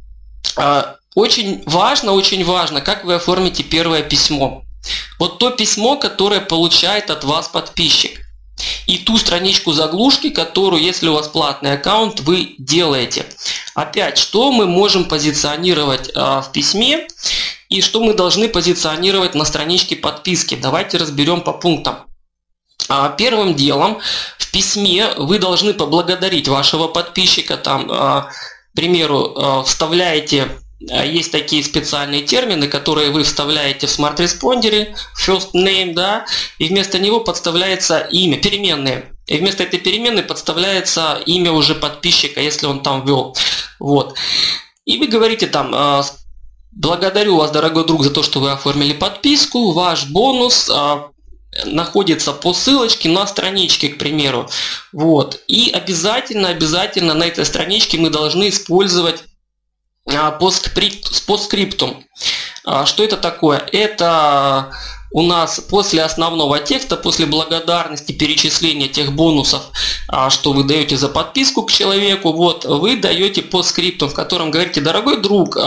А, 0.55 0.95
очень 1.15 1.63
важно, 1.65 2.13
очень 2.13 2.43
важно, 2.43 2.81
как 2.81 3.03
вы 3.05 3.15
оформите 3.15 3.63
первое 3.63 4.03
письмо. 4.03 4.63
Вот 5.19 5.39
то 5.39 5.51
письмо, 5.51 5.97
которое 5.97 6.41
получает 6.41 7.09
от 7.09 7.23
вас 7.23 7.47
подписчик. 7.47 8.19
и 8.85 8.97
ту 8.97 9.17
страничку 9.17 9.73
заглушки, 9.73 10.29
которую, 10.29 10.81
если 10.81 11.07
у 11.07 11.13
вас 11.13 11.27
платный 11.27 11.73
аккаунт, 11.73 12.19
вы 12.21 12.55
делаете. 12.57 13.25
Опять, 13.75 14.17
что 14.17 14.51
мы 14.51 14.67
можем 14.67 15.05
позиционировать 15.05 16.11
а, 16.15 16.41
в 16.41 16.51
письме 16.51 17.07
и 17.69 17.81
что 17.81 18.03
мы 18.03 18.13
должны 18.13 18.47
позиционировать 18.47 19.35
на 19.35 19.45
страничке 19.45 19.95
подписки. 19.95 20.55
Давайте 20.55 20.97
разберем 20.97 21.41
по 21.41 21.53
пунктам. 21.53 22.05
А, 22.89 23.09
первым 23.09 23.55
делом 23.55 23.99
в 24.37 24.51
письме 24.51 25.09
вы 25.17 25.39
должны 25.39 25.73
поблагодарить 25.73 26.47
вашего 26.47 26.87
подписчика. 26.87 27.57
Там, 27.57 27.87
а, 27.89 28.21
к 28.71 28.75
примеру, 28.75 29.33
а, 29.35 29.63
вставляете 29.63 30.47
есть 30.79 31.31
такие 31.31 31.63
специальные 31.63 32.23
термины, 32.23 32.67
которые 32.67 33.09
вы 33.09 33.23
вставляете 33.23 33.87
в 33.87 33.89
SmartResponder 33.89 34.84
е, 34.84 34.98
first 35.17 35.53
name, 35.53 35.93
да, 35.93 36.25
и 36.57 36.67
вместо 36.67 36.99
него 36.99 37.21
подставляется 37.21 37.99
имя, 37.99 38.37
переменные. 38.37 39.13
И 39.27 39.37
вместо 39.37 39.63
этой 39.63 39.79
переменной 39.79 40.23
подставляется 40.23 41.21
имя 41.25 41.53
уже 41.53 41.73
подписчика, 41.73 42.41
если 42.41 42.65
он 42.65 42.83
там 42.83 43.05
ввел. 43.05 43.33
Вот. 43.79 44.15
И 44.83 44.97
вы 44.97 45.07
говорите 45.07 45.47
там, 45.47 46.03
благодарю 46.73 47.37
вас, 47.37 47.51
дорогой 47.51 47.85
друг, 47.85 48.03
за 48.03 48.11
то, 48.11 48.21
что 48.21 48.41
вы 48.41 48.51
оформили 48.51 48.91
подписку, 48.91 49.71
ваш 49.71 50.07
бонус 50.07 50.69
находится 51.65 52.33
по 52.33 52.53
ссылочке 52.53 53.10
на 53.10 53.27
страничке, 53.27 53.89
к 53.89 53.98
примеру. 53.98 54.50
Вот. 54.91 55.41
И 55.48 55.72
обязательно, 55.72 56.50
обязательно 56.50 57.13
на 57.13 57.24
этой 57.24 57.45
страничке 57.45 57.98
мы 57.98 58.10
должны 58.10 58.50
использовать 58.50 59.24
а, 60.05 60.31
постскриптум. 60.31 62.03
А, 62.65 62.86
что 62.86 63.03
это 63.03 63.17
такое? 63.17 63.60
Это 63.72 64.72
у 65.12 65.22
нас 65.22 65.60
после 65.60 66.03
основного 66.03 66.60
текста, 66.60 66.98
после 66.98 67.25
благодарности, 67.25 68.12
перечисления 68.12 68.88
тех 68.88 69.13
бонусов, 69.13 69.63
а, 70.07 70.29
что 70.29 70.53
вы 70.53 70.63
даете 70.63 70.98
за 70.98 71.07
подписку 71.07 71.63
к 71.63 71.72
человеку, 71.72 72.33
вот 72.33 72.65
вы 72.65 72.98
даете 72.98 73.43
постскриптум, 73.43 74.10
в 74.10 74.13
котором 74.13 74.51
говорите, 74.51 74.81
дорогой 74.81 75.22
друг, 75.22 75.57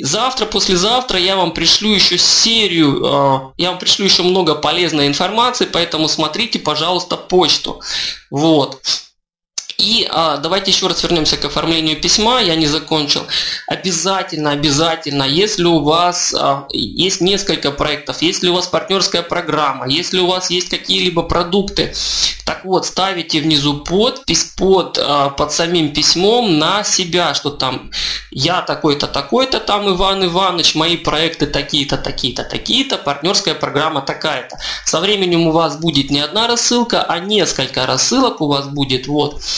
Завтра, 0.00 0.46
послезавтра 0.46 1.18
я 1.18 1.36
вам 1.36 1.52
пришлю 1.52 1.90
еще 1.90 2.18
серию, 2.18 3.02
а, 3.04 3.52
я 3.56 3.70
вам 3.70 3.78
пришлю 3.78 4.04
еще 4.04 4.22
много 4.22 4.54
полезной 4.54 5.06
информации, 5.06 5.68
поэтому 5.70 6.08
смотрите, 6.08 6.58
пожалуйста, 6.58 7.16
почту. 7.16 7.80
Вот. 8.30 8.80
И 9.78 10.06
а, 10.10 10.36
давайте 10.36 10.70
еще 10.70 10.86
раз 10.86 11.02
вернемся 11.02 11.36
к 11.36 11.44
оформлению 11.44 12.00
письма, 12.00 12.40
я 12.40 12.54
не 12.54 12.66
закончил. 12.66 13.26
Обязательно, 13.66 14.50
обязательно, 14.50 15.24
если 15.24 15.64
у 15.64 15.80
вас 15.80 16.34
а, 16.38 16.66
есть 16.70 17.20
несколько 17.20 17.70
проектов, 17.70 18.22
если 18.22 18.48
у 18.48 18.54
вас 18.54 18.66
партнерская 18.66 19.22
программа, 19.22 19.88
если 19.88 20.18
у 20.18 20.26
вас 20.26 20.50
есть 20.50 20.68
какие-либо 20.68 21.22
продукты, 21.22 21.94
так 22.44 22.64
вот, 22.64 22.86
ставите 22.86 23.40
внизу 23.40 23.80
подпись 23.80 24.44
под, 24.56 24.98
а, 25.00 25.30
под 25.30 25.52
самим 25.52 25.92
письмом 25.92 26.58
на 26.58 26.84
себя, 26.84 27.34
что 27.34 27.50
там 27.50 27.90
я 28.30 28.62
такой-то, 28.62 29.06
такой-то, 29.06 29.60
там 29.60 29.88
Иван 29.88 30.24
Иванович, 30.24 30.74
мои 30.74 30.96
проекты 30.96 31.46
такие-то, 31.46 31.96
такие-то, 31.96 32.44
такие-то, 32.44 32.98
партнерская 32.98 33.54
программа 33.54 34.02
такая-то. 34.02 34.56
Со 34.84 35.00
временем 35.00 35.46
у 35.46 35.52
вас 35.52 35.76
будет 35.76 36.10
не 36.10 36.20
одна 36.20 36.46
рассылка, 36.46 37.02
а 37.02 37.18
несколько 37.18 37.86
рассылок 37.86 38.40
у 38.40 38.48
вас 38.48 38.66
будет. 38.66 39.06
Вот 39.06 39.40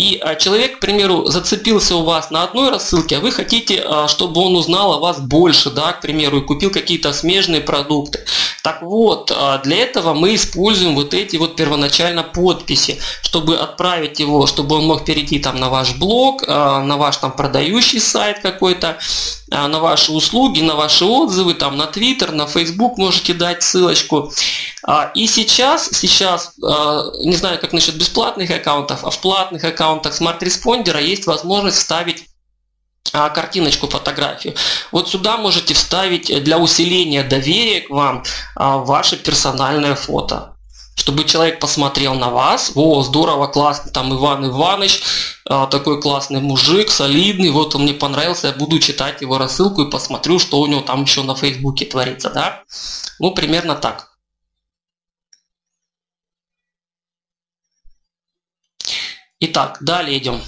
и 0.00 0.18
а, 0.18 0.34
человек, 0.34 0.78
к 0.78 0.80
примеру, 0.80 1.26
зацепился 1.26 1.94
у 1.94 2.04
вас 2.04 2.30
на 2.30 2.44
одной 2.44 2.70
рассылке, 2.70 3.18
а 3.18 3.20
вы 3.20 3.30
хотите, 3.30 3.84
а, 3.84 4.08
чтобы 4.08 4.40
он 4.40 4.56
узнал 4.56 4.94
о 4.94 4.98
вас 4.98 5.20
больше, 5.20 5.68
да, 5.68 5.92
к 5.92 6.00
примеру, 6.00 6.38
и 6.38 6.40
купил 6.40 6.70
какие-то 6.70 7.12
смежные 7.12 7.60
продукты. 7.60 8.24
Так 8.62 8.80
вот, 8.80 9.30
а, 9.30 9.58
для 9.58 9.76
этого 9.76 10.14
мы 10.14 10.34
используем 10.34 10.94
вот 10.94 11.12
эти 11.12 11.36
вот 11.36 11.54
первоначально 11.54 12.22
подписи, 12.22 12.98
чтобы 13.22 13.58
отправить 13.58 14.20
его, 14.20 14.46
чтобы 14.46 14.76
он 14.76 14.86
мог 14.86 15.04
перейти 15.04 15.38
там 15.38 15.56
на 15.60 15.68
ваш 15.68 15.94
блог, 15.96 16.48
на 16.48 16.96
ваш 16.96 17.18
там 17.18 17.32
продающий 17.32 18.00
сайт 18.00 18.38
какой-то, 18.40 18.96
на 19.48 19.80
ваши 19.80 20.12
услуги, 20.12 20.62
на 20.62 20.76
ваши 20.76 21.04
отзывы, 21.04 21.54
там 21.54 21.76
на 21.76 21.84
Twitter, 21.84 22.30
на 22.32 22.46
Facebook 22.46 22.96
можете 22.98 23.34
дать 23.34 23.62
ссылочку. 23.62 24.32
И 25.14 25.26
сейчас, 25.26 25.90
сейчас, 25.92 26.52
не 27.24 27.34
знаю, 27.36 27.58
как 27.60 27.72
насчет 27.72 27.96
бесплатных 27.96 28.50
аккаунтов, 28.50 29.04
а 29.04 29.10
в 29.10 29.18
платных 29.20 29.64
аккаунтах 29.64 29.89
Smart 29.98 30.40
Responder 30.40 31.02
есть 31.02 31.26
возможность 31.26 31.78
вставить 31.78 32.26
картиночку, 33.12 33.88
фотографию. 33.88 34.54
Вот 34.92 35.08
сюда 35.08 35.36
можете 35.36 35.74
вставить 35.74 36.44
для 36.44 36.58
усиления 36.58 37.24
доверия 37.24 37.80
к 37.80 37.90
вам 37.90 38.22
ваше 38.54 39.16
персональное 39.16 39.94
фото 39.94 40.54
чтобы 40.96 41.24
человек 41.24 41.60
посмотрел 41.60 42.14
на 42.14 42.28
вас, 42.28 42.72
о, 42.74 43.02
здорово, 43.02 43.46
классно, 43.46 43.90
там 43.90 44.12
Иван 44.12 44.46
Иванович, 44.46 45.02
такой 45.46 46.00
классный 46.00 46.40
мужик, 46.40 46.90
солидный, 46.90 47.48
вот 47.48 47.74
он 47.74 47.84
мне 47.84 47.94
понравился, 47.94 48.48
я 48.48 48.52
буду 48.52 48.78
читать 48.80 49.22
его 49.22 49.38
рассылку 49.38 49.82
и 49.82 49.90
посмотрю, 49.90 50.38
что 50.38 50.60
у 50.60 50.66
него 50.66 50.82
там 50.82 51.04
еще 51.04 51.22
на 51.22 51.34
Фейсбуке 51.34 51.86
творится, 51.86 52.28
да? 52.28 52.64
Ну, 53.18 53.30
примерно 53.30 53.76
так. 53.76 54.09
Итак, 59.42 59.78
далее 59.80 60.18
идем. 60.18 60.42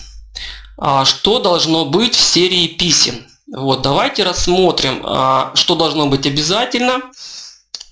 А, 0.76 1.06
что 1.06 1.38
должно 1.38 1.86
быть 1.86 2.14
в 2.14 2.20
серии 2.20 2.66
писем? 2.66 3.26
Вот, 3.50 3.80
давайте 3.80 4.22
рассмотрим, 4.22 5.02
а, 5.04 5.52
что 5.54 5.76
должно 5.76 6.08
быть 6.08 6.26
обязательно 6.26 7.00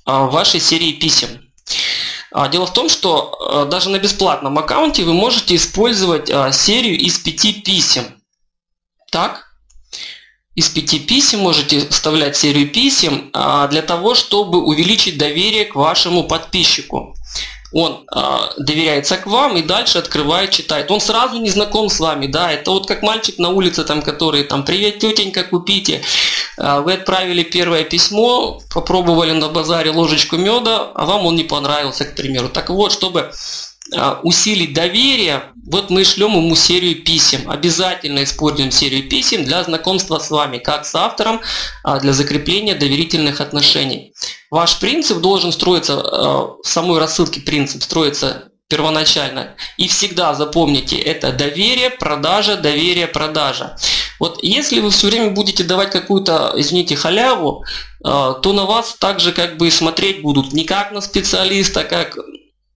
а, 0.05 0.27
в 0.27 0.33
вашей 0.33 0.61
серии 0.61 0.93
писем. 0.93 1.29
Дело 2.53 2.67
в 2.67 2.73
том, 2.73 2.89
что 2.89 3.67
даже 3.69 3.91
на 3.91 3.99
бесплатном 3.99 4.57
аккаунте 4.57 5.03
вы 5.03 5.13
можете 5.15 5.57
использовать 5.57 6.29
серию 6.55 6.97
из 6.97 7.19
пяти 7.19 7.53
писем. 7.53 8.05
Так? 9.11 9.49
Из 10.55 10.69
пяти 10.69 11.01
писем 11.01 11.41
можете 11.41 11.89
вставлять 11.89 12.37
серию 12.37 12.71
писем 12.71 13.33
для 13.33 13.83
того, 13.83 14.15
чтобы 14.15 14.63
увеличить 14.63 15.19
доверие 15.19 15.65
к 15.65 15.75
вашему 15.75 16.23
подписчику 16.23 17.17
он 17.73 18.05
э, 18.15 18.21
доверяется 18.59 19.17
к 19.17 19.27
вам 19.27 19.57
и 19.57 19.63
дальше 19.63 19.99
открывает, 19.99 20.51
читает. 20.51 20.91
Он 20.91 21.01
сразу 21.01 21.39
не 21.39 21.51
знаком 21.51 21.89
с 21.89 22.01
вами, 22.01 22.27
да, 22.27 22.51
это 22.51 22.71
вот 22.71 22.87
как 22.87 23.03
мальчик 23.03 23.39
на 23.39 23.51
улице, 23.51 23.85
там, 23.85 24.03
который 24.03 24.45
там, 24.45 24.65
привет, 24.65 24.99
тетенька, 24.99 25.45
купите. 25.45 26.03
Э, 26.59 26.81
вы 26.81 26.95
отправили 26.95 27.43
первое 27.43 27.85
письмо, 27.85 28.61
попробовали 28.73 29.33
на 29.33 29.49
базаре 29.49 29.91
ложечку 29.91 30.37
меда, 30.37 30.91
а 30.95 31.07
вам 31.07 31.27
он 31.27 31.37
не 31.37 31.45
понравился, 31.45 32.05
к 32.05 32.17
примеру. 32.17 32.49
Так 32.49 32.71
вот, 32.71 32.93
чтобы 32.93 33.31
а, 33.93 34.21
усилить 34.23 34.73
доверие, 34.73 35.43
вот 35.67 35.91
мы 35.91 36.05
шлем 36.05 36.37
ему 36.37 36.55
серию 36.55 37.03
писем. 37.03 37.51
Обязательно 37.51 38.23
используем 38.23 38.71
серию 38.71 39.09
писем 39.09 39.45
для 39.45 39.65
знакомства 39.65 40.19
с 40.19 40.31
вами, 40.31 40.59
как 40.59 40.87
с 40.87 40.95
автором, 40.95 41.41
а, 41.83 41.99
для 41.99 42.13
закрепления 42.13 42.75
доверительных 42.75 43.41
отношений. 43.41 44.13
Ваш 44.51 44.79
принцип 44.81 45.19
должен 45.19 45.53
строиться, 45.53 46.01
а, 46.01 46.57
в 46.63 46.67
самой 46.67 46.99
рассылке 46.99 47.41
принцип 47.41 47.83
строится 47.83 48.51
первоначально. 48.69 49.57
И 49.77 49.89
всегда 49.89 50.35
запомните, 50.35 50.97
это 50.97 51.33
доверие, 51.33 51.91
продажа, 51.91 52.57
доверие, 52.57 53.09
продажа. 53.09 53.77
Вот 54.21 54.39
если 54.43 54.81
вы 54.81 54.91
все 54.91 55.09
время 55.09 55.31
будете 55.31 55.65
давать 55.65 55.91
какую-то, 55.91 56.53
извините, 56.57 56.95
халяву, 56.95 57.65
то 58.01 58.53
на 58.53 58.67
вас 58.67 58.95
также 58.95 59.33
как 59.33 59.57
бы 59.57 59.71
смотреть 59.71 60.23
будут 60.23 60.53
не 60.53 60.65
как 60.65 60.93
на 60.93 61.01
специалиста, 61.01 61.83
как 61.83 62.17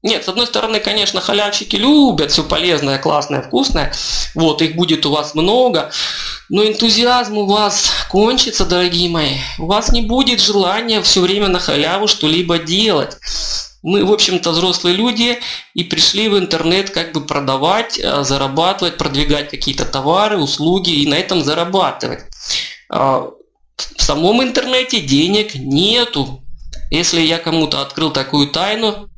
нет, 0.04 0.22
с 0.22 0.28
одной 0.28 0.46
стороны, 0.46 0.80
конечно, 0.80 1.22
халявщики 1.22 1.76
любят 1.76 2.30
все 2.30 2.44
полезное, 2.44 2.98
классное, 2.98 3.40
вкусное. 3.40 3.90
Вот, 4.34 4.60
их 4.60 4.76
будет 4.76 5.06
у 5.06 5.10
вас 5.10 5.34
много. 5.34 5.90
Но 6.50 6.62
энтузиазм 6.62 7.38
у 7.38 7.46
вас 7.46 7.90
кончится, 8.10 8.66
дорогие 8.66 9.08
мои. 9.08 9.38
У 9.58 9.64
вас 9.64 9.90
не 9.92 10.02
будет 10.02 10.42
желания 10.42 11.00
все 11.00 11.22
время 11.22 11.48
на 11.48 11.58
халяву 11.58 12.06
что-либо 12.06 12.58
делать. 12.58 13.16
Мы, 13.82 14.04
в 14.04 14.12
общем-то, 14.12 14.50
взрослые 14.50 14.94
люди 14.94 15.38
и 15.72 15.84
пришли 15.84 16.28
в 16.28 16.38
интернет 16.38 16.90
как 16.90 17.12
бы 17.12 17.22
продавать, 17.22 17.98
э, 17.98 18.24
зарабатывать, 18.24 18.98
продвигать 18.98 19.48
какие-то 19.48 19.86
товары, 19.86 20.36
услуги 20.36 20.90
и 20.90 21.08
на 21.08 21.14
этом 21.14 21.42
зарабатывать. 21.42 22.24
А, 22.90 23.30
в 23.78 24.02
самом 24.02 24.42
интернете 24.42 25.00
денег 25.00 25.54
нету. 25.54 26.44
Если 26.90 27.22
я 27.22 27.38
кому-то 27.38 27.80
открыл 27.80 28.10
такую 28.10 28.48
тайну, 28.48 29.08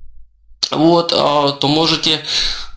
вот, 0.71 1.13
а, 1.15 1.53
то 1.53 1.69
можете 1.69 2.25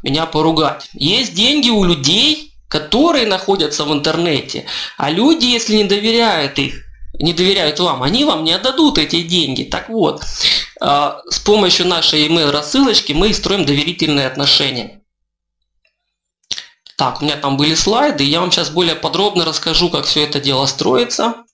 меня 0.04 0.26
поругать. 0.26 0.90
Есть 0.94 1.34
деньги 1.34 1.70
у 1.70 1.84
людей, 1.84 2.54
которые 2.68 3.26
находятся 3.26 3.84
в 3.84 3.94
интернете, 3.94 4.66
а 4.98 5.10
люди, 5.10 5.46
если 5.46 5.76
не 5.76 5.86
доверяют 5.86 6.60
их, 6.60 6.86
не 7.14 7.34
доверяют 7.34 7.80
вам, 7.80 8.04
они 8.04 8.24
вам 8.24 8.44
не 8.44 8.54
отдадут 8.54 8.98
эти 8.98 9.24
деньги. 9.24 9.64
Так 9.64 9.90
вот, 9.90 10.24
а, 10.80 11.22
с 11.30 11.40
помощью 11.40 11.88
нашей 11.88 12.28
email 12.28 12.52
рассылочки 12.52 13.14
мы 13.14 13.34
строим 13.34 13.66
доверительные 13.66 14.28
отношения. 14.28 15.02
Так, 16.96 17.22
у 17.22 17.26
меня 17.26 17.38
там 17.38 17.58
были 17.58 17.76
слайды, 17.76 18.24
я 18.24 18.42
вам 18.42 18.52
сейчас 18.52 18.70
более 18.70 18.96
подробно 18.96 19.46
расскажу, 19.46 19.90
как 19.90 20.06
все 20.06 20.24
это 20.26 20.40
дело 20.40 20.66
строится. 20.66 21.46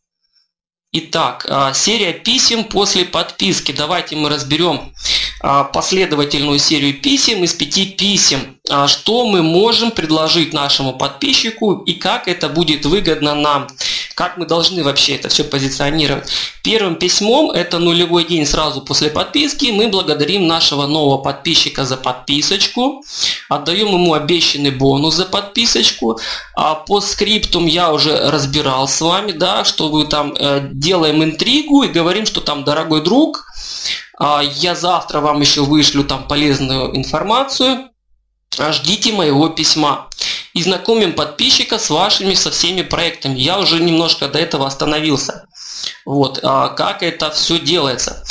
Итак, 0.91 1.45
а, 1.49 1.73
серия 1.73 2.13
писем 2.13 2.63
после 2.63 3.05
подписки. 3.05 3.71
Давайте 3.71 4.15
мы 4.15 4.29
разберем 4.29 4.93
последовательную 5.41 6.59
серию 6.59 6.93
писем 6.99 7.43
из 7.43 7.53
пяти 7.53 7.85
писем, 7.85 8.57
что 8.87 9.25
мы 9.27 9.43
можем 9.43 9.91
предложить 9.91 10.53
нашему 10.53 10.93
подписчику 10.93 11.83
и 11.85 11.93
как 11.93 12.27
это 12.27 12.49
будет 12.49 12.85
выгодно 12.85 13.35
нам, 13.35 13.67
как 14.15 14.37
мы 14.37 14.45
должны 14.45 14.81
вообще 14.81 15.15
это 15.15 15.27
все 15.27 15.43
позиционировать. 15.43 16.29
Первым 16.63 16.95
письмом, 16.95 17.51
это 17.51 17.79
нулевой 17.79 18.23
день 18.23 18.45
сразу 18.45 18.81
после 18.81 19.09
подписки, 19.09 19.71
мы 19.71 19.89
благодарим 19.89 20.47
нашего 20.47 20.87
нового 20.87 21.17
подписчика 21.21 21.83
за 21.83 21.97
подписочку, 21.97 23.03
отдаем 23.49 23.89
ему 23.89 24.13
обещанный 24.13 24.71
бонус 24.71 25.15
за 25.15 25.25
подписочку, 25.25 26.17
а 26.55 26.75
по 26.75 27.01
скриптум 27.01 27.65
я 27.65 27.91
уже 27.91 28.31
разбирал 28.31 28.87
с 28.87 29.01
вами, 29.01 29.33
да, 29.33 29.65
что 29.65 29.89
вы 29.89 30.07
там 30.07 30.33
э, 30.33 30.69
делаем 30.71 31.21
интригу 31.21 31.83
и 31.83 31.89
говорим, 31.89 32.25
что 32.25 32.39
там, 32.39 32.63
дорогой 32.63 33.03
друг, 33.03 33.45
э, 34.19 34.39
я 34.55 34.75
завтра 34.75 35.19
вам 35.19 35.41
еще 35.41 35.65
вышлю 35.65 36.05
там 36.05 36.25
полезную 36.25 36.95
информацию, 36.95 37.89
ждите 38.71 39.11
моего 39.11 39.49
письма 39.49 40.07
и 40.55 40.63
знакомим 40.63 41.13
подписчика 41.13 41.77
с 41.77 41.89
вашими 41.89 42.33
со 42.33 42.49
всеми 42.49 42.81
проектами. 42.81 43.37
Я 43.37 43.59
уже 43.59 43.79
немножко 43.79 44.29
до 44.29 44.39
этого 44.39 44.65
остановился. 44.65 45.47
Вот, 46.05 46.39
а 46.41 46.69
как 46.69 47.03
это 47.03 47.29
все 47.29 47.59
делается. 47.59 48.23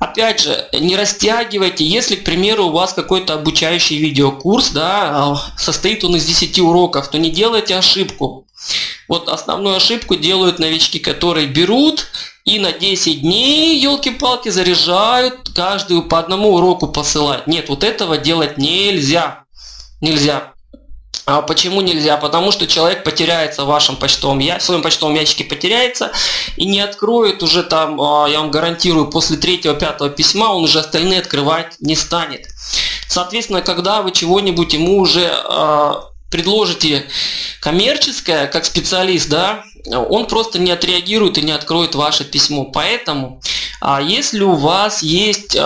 Опять 0.00 0.40
же, 0.40 0.66
не 0.72 0.96
растягивайте, 0.96 1.84
если, 1.84 2.16
к 2.16 2.24
примеру, 2.24 2.66
у 2.66 2.72
вас 2.72 2.94
какой-то 2.94 3.34
обучающий 3.34 3.98
видеокурс, 3.98 4.70
да, 4.70 5.10
а, 5.12 5.36
состоит 5.58 6.04
он 6.04 6.16
из 6.16 6.24
10 6.24 6.58
уроков, 6.60 7.08
то 7.08 7.18
не 7.18 7.30
делайте 7.30 7.76
ошибку. 7.76 8.46
Вот 9.06 9.28
основную 9.28 9.76
ошибку 9.76 10.16
делают 10.16 10.58
новички, 10.58 10.98
которые 10.98 11.48
берут 11.48 12.06
и 12.44 12.58
на 12.58 12.72
10 12.72 13.20
дней, 13.20 13.78
елки-палки, 13.78 14.48
заряжают, 14.48 15.50
каждую 15.54 16.04
по 16.04 16.18
одному 16.18 16.54
уроку 16.54 16.86
посылать. 16.86 17.46
Нет, 17.46 17.68
вот 17.68 17.84
этого 17.84 18.16
делать 18.16 18.56
нельзя. 18.56 19.44
Нельзя. 20.00 20.54
А 21.30 21.42
почему 21.42 21.82
нельзя? 21.82 22.16
Потому 22.16 22.52
что 22.52 22.66
человек 22.66 23.04
потеряется 23.04 23.64
в 23.64 23.66
вашем 23.66 23.96
почтовом 23.96 24.38
ящике, 24.38 24.62
в 24.62 24.64
своем 24.64 24.80
почтовом 24.80 25.14
ящике 25.14 25.44
потеряется 25.44 26.10
и 26.56 26.64
не 26.64 26.80
откроет 26.80 27.42
уже 27.42 27.64
там, 27.64 28.00
а, 28.00 28.26
я 28.30 28.40
вам 28.40 28.50
гарантирую, 28.50 29.10
после 29.10 29.36
третьего-пятого 29.36 30.08
письма 30.08 30.46
он 30.54 30.64
уже 30.64 30.78
остальные 30.78 31.20
открывать 31.20 31.76
не 31.80 31.96
станет. 31.96 32.46
Соответственно, 33.08 33.60
когда 33.60 34.00
вы 34.00 34.12
чего-нибудь 34.12 34.72
ему 34.72 35.00
уже 35.00 35.30
а, 35.30 36.06
предложите 36.30 37.04
коммерческое, 37.60 38.46
как 38.46 38.64
специалист, 38.64 39.28
да, 39.28 39.64
он 39.84 40.28
просто 40.28 40.58
не 40.58 40.70
отреагирует 40.70 41.36
и 41.36 41.42
не 41.42 41.52
откроет 41.52 41.94
ваше 41.94 42.24
письмо. 42.24 42.64
Поэтому, 42.64 43.42
если 44.00 44.42
у 44.42 44.54
вас 44.54 45.02
есть 45.02 45.56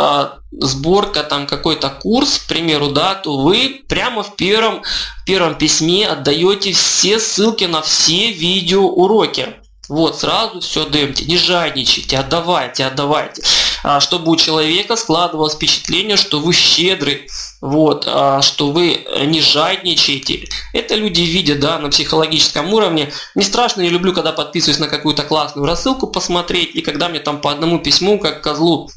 сборка 0.61 1.23
там 1.23 1.47
какой-то 1.47 1.89
курс, 1.89 2.39
к 2.39 2.47
примеру, 2.47 2.89
да, 2.89 3.15
то 3.15 3.39
вы 3.39 3.83
прямо 3.89 4.23
в 4.23 4.37
первом, 4.37 4.83
в 4.83 5.25
первом 5.25 5.57
письме 5.57 6.07
отдаете 6.07 6.73
все 6.73 7.19
ссылки 7.19 7.65
на 7.65 7.83
все 7.83 8.33
видеоуроки. 8.33 9.57
Вот, 9.93 10.19
сразу 10.19 10.61
все 10.61 10.87
даете, 10.87 11.27
не 11.27 11.37
жадничайте, 11.37 12.17
отдавайте, 12.17 12.87
отдавайте. 12.87 13.43
А, 13.85 14.01
чтобы 14.01 14.33
у 14.33 14.37
человека 14.37 14.97
складывалось 14.97 15.53
впечатление, 15.53 16.17
что 16.17 16.41
вы 16.41 16.55
щедрый, 16.55 17.27
вот, 17.61 18.05
а, 18.09 18.41
что 18.41 18.71
вы 18.71 19.07
не 19.27 19.43
жадничаете. 19.43 20.49
Это 20.73 20.95
люди 20.95 21.21
видят, 21.21 21.61
да, 21.61 21.79
на 21.79 21.91
психологическом 21.91 22.73
уровне. 22.73 23.13
Не 23.35 23.45
страшно, 23.45 23.83
не 23.83 23.91
люблю, 23.91 24.15
когда 24.15 24.33
подписываюсь 24.33 24.79
на 24.79 24.89
какую-то 24.89 25.25
классную 25.25 25.67
рассылку 25.67 26.07
посмотреть, 26.07 26.75
и 26.75 26.81
когда 26.81 27.11
мне 27.11 27.21
там 27.21 27.43
по 27.43 27.53
одному 27.53 27.79
письму, 27.79 28.19
как 28.19 28.41
козлу, 28.41 28.91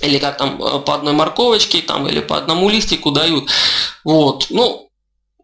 или 0.00 0.16
как 0.18 0.38
там 0.38 0.62
э, 0.62 0.80
по 0.80 0.94
одной 0.94 1.12
морковочке 1.12 1.82
там 1.82 2.08
или 2.08 2.20
по 2.20 2.38
одному 2.38 2.70
листику 2.70 3.10
дают. 3.10 3.50
Вот. 4.04 4.46
Ну, 4.48 4.88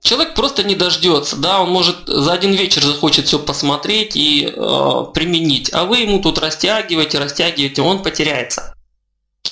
человек 0.03 0.35
просто 0.35 0.63
не 0.65 0.75
дождется, 0.75 1.37
да, 1.37 1.61
он 1.61 1.71
может 1.71 2.07
за 2.07 2.33
один 2.33 2.53
вечер 2.53 2.83
захочет 2.83 3.27
все 3.27 3.39
посмотреть 3.39 4.17
и 4.17 4.53
э, 4.55 5.05
применить, 5.15 5.71
а 5.73 5.85
вы 5.85 5.99
ему 5.99 6.21
тут 6.21 6.39
растягиваете, 6.39 7.19
растягиваете, 7.19 7.83
он 7.83 8.03
потеряется. 8.03 8.75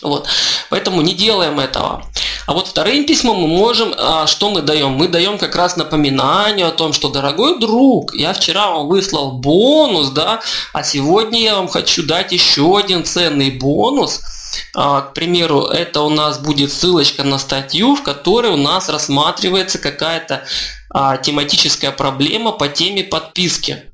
Вот. 0.02 0.28
Поэтому 0.70 1.00
не 1.00 1.14
делаем 1.14 1.58
этого. 1.58 2.04
А 2.48 2.54
вот 2.54 2.66
вторым 2.66 3.04
письмом 3.04 3.36
мы 3.36 3.46
можем, 3.46 3.94
а, 3.98 4.26
что 4.26 4.50
мы 4.50 4.62
даем? 4.62 4.92
Мы 4.92 5.08
даем 5.08 5.36
как 5.36 5.54
раз 5.54 5.76
напоминание 5.76 6.64
о 6.64 6.72
том, 6.72 6.94
что, 6.94 7.10
дорогой 7.10 7.58
друг, 7.60 8.14
я 8.14 8.32
вчера 8.32 8.70
вам 8.70 8.88
выслал 8.88 9.32
бонус, 9.32 10.08
да, 10.08 10.40
а 10.72 10.82
сегодня 10.82 11.42
я 11.42 11.56
вам 11.56 11.68
хочу 11.68 12.06
дать 12.06 12.32
еще 12.32 12.78
один 12.78 13.04
ценный 13.04 13.50
бонус– 13.50 14.22
а, 14.74 15.02
к 15.02 15.14
примеру, 15.14 15.64
это 15.64 16.00
у 16.00 16.08
нас 16.08 16.38
будет 16.38 16.72
ссылочка 16.72 17.22
на 17.22 17.38
статью, 17.38 17.94
в 17.94 18.02
которой 18.02 18.52
у 18.52 18.56
нас 18.56 18.88
рассматривается 18.88 19.78
какая-то 19.78 20.44
а, 20.90 21.18
тематическая 21.18 21.90
проблема 21.90 22.52
по 22.52 22.68
теме 22.68 23.04
подписки. 23.04 23.92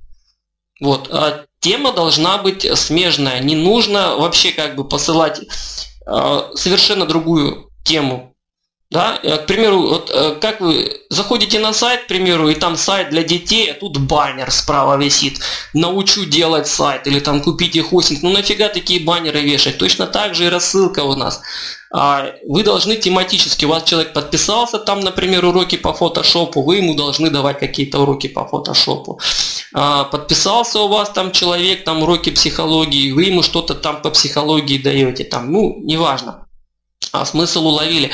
Вот. 0.81 1.09
А 1.11 1.45
тема 1.61 1.93
должна 1.93 2.39
быть 2.39 2.67
смежная. 2.79 3.41
Не 3.41 3.57
нужно 3.57 4.17
вообще 4.17 4.53
как 4.53 4.77
бы 4.77 4.87
посылать 4.87 5.41
совершенно 6.07 7.07
другую 7.07 7.71
тему. 7.83 8.34
Да? 8.95 9.19
Э, 9.25 9.39
к 9.39 9.47
примеру, 9.47 9.89
вот 9.89 10.11
э, 10.15 10.37
как 10.41 10.61
вы 10.61 11.01
заходите 11.11 11.59
на 11.59 11.73
сайт, 11.73 12.05
к 12.05 12.07
примеру, 12.07 12.49
и 12.49 12.55
там 12.55 12.77
сайт 12.77 13.11
для 13.11 13.25
детей, 13.25 13.73
а 13.73 13.75
тут 13.75 13.99
баннер 13.99 14.53
справа 14.53 14.97
висит. 14.97 15.41
Научу 15.73 16.25
делать 16.27 16.69
сайт 16.69 17.09
или 17.09 17.19
там 17.19 17.43
купите 17.43 17.83
хостинг. 17.83 18.23
Ну 18.23 18.31
нафига 18.31 18.69
такие 18.69 19.01
баннеры 19.01 19.41
вешать? 19.41 19.79
Точно 19.79 20.07
так 20.07 20.37
же 20.37 20.45
и 20.45 20.49
рассылка 20.49 21.01
у 21.01 21.17
нас. 21.17 21.41
А, 21.93 22.27
вы 22.47 22.63
должны 22.63 22.95
тематически, 22.95 23.65
у 23.65 23.69
вас 23.69 23.83
человек 23.83 24.13
подписался, 24.13 24.79
там, 24.79 25.01
например, 25.01 25.45
уроки 25.45 25.77
по 25.77 25.93
фотошопу, 25.93 26.63
вы 26.63 26.77
ему 26.77 26.95
должны 26.95 27.31
давать 27.31 27.59
какие-то 27.59 27.99
уроки 27.99 28.29
по 28.29 28.47
фотошопу. 28.47 29.19
А, 29.73 30.05
подписался 30.05 30.79
у 30.79 30.89
вас 30.89 31.11
там 31.11 31.33
человек, 31.33 31.85
там 31.85 32.03
уроки 32.03 32.31
психологии, 32.31 33.11
вы 33.11 33.25
ему 33.25 33.43
что-то 33.43 33.75
там 33.75 34.03
по 34.03 34.11
психологии 34.11 34.79
даете, 34.79 35.25
там, 35.25 35.51
ну, 35.51 35.81
неважно. 35.83 36.47
А 37.13 37.25
смысл 37.25 37.67
уловили. 37.67 38.11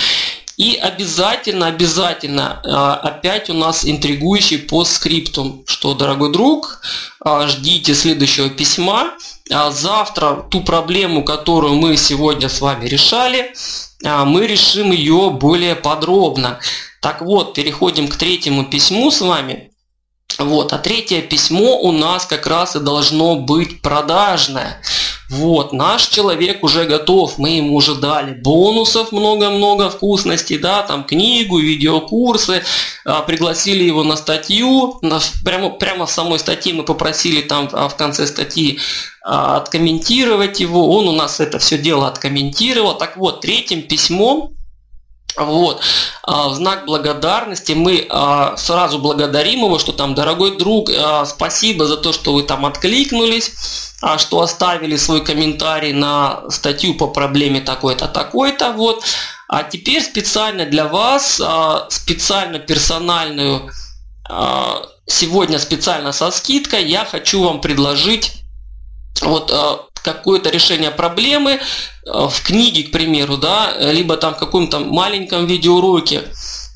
И 0.61 0.77
обязательно, 0.77 1.69
обязательно 1.69 2.61
а, 2.67 2.95
опять 2.97 3.49
у 3.49 3.55
нас 3.55 3.83
интригующий 3.87 4.59
по 4.59 4.85
скриптум, 4.85 5.65
что, 5.67 5.95
дорогой 5.95 6.35
друг, 6.35 6.83
а, 7.25 7.47
ждите 7.47 7.95
следующего 7.95 8.51
письма. 8.51 9.15
А 9.51 9.71
завтра 9.71 10.45
ту 10.51 10.61
проблему, 10.61 11.25
которую 11.25 11.77
мы 11.77 11.97
сегодня 11.97 12.51
с 12.51 12.61
вами 12.61 12.87
решали, 12.87 13.55
мы 14.03 14.47
решим 14.47 14.93
ее 14.93 15.31
более 15.31 15.77
подробно. 15.77 16.61
Так 17.01 17.23
вот, 17.23 17.55
переходим 17.55 18.07
к 18.07 18.17
третьему 18.17 18.67
письму 18.67 19.11
с 19.11 19.23
вами. 19.23 19.71
Вот, 20.39 20.75
а 20.75 20.79
третье 20.79 21.23
письмо 21.23 21.81
у 21.81 21.91
нас 21.91 22.27
как 22.27 22.47
раз 22.47 22.77
и 22.77 22.81
должно 22.81 23.37
быть 23.37 23.81
продажное. 23.81 24.81
Вот, 25.31 25.73
наш 25.73 26.09
человек 26.09 26.65
уже 26.65 26.87
готов, 26.87 27.39
мы 27.39 27.51
ему 27.51 27.77
уже 27.77 27.95
дали 27.95 28.35
бонусов 28.35 29.13
много-много 29.13 29.89
вкусностей, 29.89 30.59
да, 30.59 30.83
там 30.83 31.05
книгу, 31.05 31.59
видеокурсы, 31.59 32.65
а, 33.05 33.23
пригласили 33.23 33.85
его 33.85 34.03
на 34.03 34.17
статью, 34.17 34.99
прямо, 35.45 35.71
прямо 35.71 36.07
в 36.07 36.11
самой 36.11 36.41
статье 36.41 36.75
мы 36.75 36.83
попросили 36.83 37.43
там 37.43 37.69
а, 37.73 37.89
в 37.89 37.95
конце 37.95 38.27
статьи 38.27 38.81
а, 39.23 39.59
откомментировать 39.59 40.59
его, 40.59 40.97
он 40.97 41.07
у 41.07 41.13
нас 41.13 41.39
это 41.39 41.61
все 41.61 41.79
дело 41.79 42.09
откомментировал. 42.09 42.99
Так 42.99 43.17
вот, 43.17 43.41
третьим 43.41 43.83
письмом 43.83 44.57
вот. 45.37 45.81
В 46.27 46.55
знак 46.55 46.87
благодарности 46.87 47.73
мы 47.73 48.09
сразу 48.57 48.99
благодарим 48.99 49.65
его, 49.65 49.79
что 49.79 49.93
там, 49.93 50.15
дорогой 50.15 50.59
друг, 50.59 50.91
спасибо 51.25 51.87
за 51.87 51.97
то, 51.97 52.13
что 52.13 52.33
вы 52.33 52.43
там 52.43 52.67
откликнулись 52.67 53.53
а 54.03 54.19
что 54.19 54.41
оставили 54.41 54.97
свой 54.97 55.23
комментарий 55.23 55.93
на 55.93 56.43
статью 56.49 56.95
по 56.95 57.07
проблеме 57.07 57.61
такой-то, 57.61 58.09
такой-то. 58.09 58.73
Вот. 58.73 59.05
А 59.49 59.63
теперь 59.63 60.03
специально 60.03 60.65
для 60.65 60.87
вас, 60.87 61.41
а, 61.45 61.87
специально 61.91 62.59
персональную, 62.59 63.71
а, 64.29 64.83
сегодня 65.07 65.59
специально 65.59 66.13
со 66.13 66.31
скидкой, 66.31 66.89
я 66.89 67.05
хочу 67.05 67.43
вам 67.43 67.61
предложить 67.61 68.33
вот 69.23 69.51
а, 69.53 69.87
какое-то 70.03 70.51
решение 70.51 70.91
проблемы 70.91 71.61
в 72.05 72.43
книге, 72.43 72.85
к 72.85 72.93
примеру, 72.93 73.37
да, 73.37 73.73
либо 73.93 74.17
там 74.17 74.35
в 74.35 74.39
каком-то 74.39 74.81
маленьком 74.81 75.47
видеоуроке. 75.47 76.23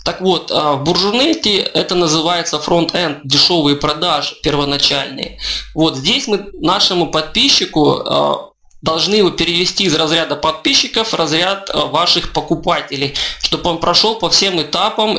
Так 0.05 0.21
вот, 0.21 0.53
а, 0.53 0.75
в 0.75 0.85
Буржунете 0.85 1.61
это 1.61 1.95
называется 1.95 2.59
фронт-энд, 2.61 3.21
дешевые 3.25 3.77
продажи 3.77 4.37
первоначальные. 4.43 5.39
Вот 5.75 5.97
здесь 5.97 6.27
мы 6.29 6.51
нашему 6.61 7.11
подписчику 7.11 8.03
а, 8.05 8.51
должны 8.83 9.15
его 9.15 9.31
перевести 9.31 9.85
из 9.85 9.95
разряда 9.95 10.37
подписчиков 10.37 11.13
в 11.13 11.15
разряд 11.15 11.71
ваших 11.73 12.35
покупателей, 12.35 13.15
чтобы 13.41 13.71
он 13.71 13.79
прошел 13.79 14.17
по 14.17 14.29
всем 14.29 14.61
этапам 14.61 15.19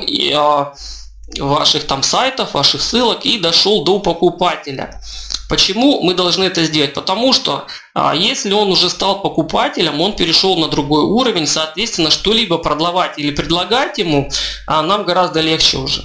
ваших 1.40 1.88
там 1.88 2.04
сайтов, 2.04 2.54
ваших 2.54 2.84
ссылок 2.84 3.26
и 3.26 3.40
дошел 3.40 3.84
до 3.84 3.98
покупателя. 3.98 5.02
Почему 5.48 6.02
мы 6.02 6.14
должны 6.14 6.46
это 6.46 6.64
сделать? 6.64 6.94
Потому 6.94 7.34
что 7.34 7.68
а, 7.94 8.16
если 8.16 8.52
он 8.52 8.70
уже 8.72 8.90
стал 8.90 9.22
покупателем, 9.22 10.02
он 10.02 10.16
перешел 10.16 10.58
на 10.58 10.68
другой 10.68 11.04
уровень, 11.04 11.46
соответственно, 11.46 12.10
что-либо 12.10 12.58
продавать 12.58 13.20
или 13.20 13.32
предлагать 13.32 13.98
ему 13.98 14.30
а, 14.68 14.82
нам 14.82 15.04
гораздо 15.04 15.42
легче 15.42 15.78
уже. 15.78 16.04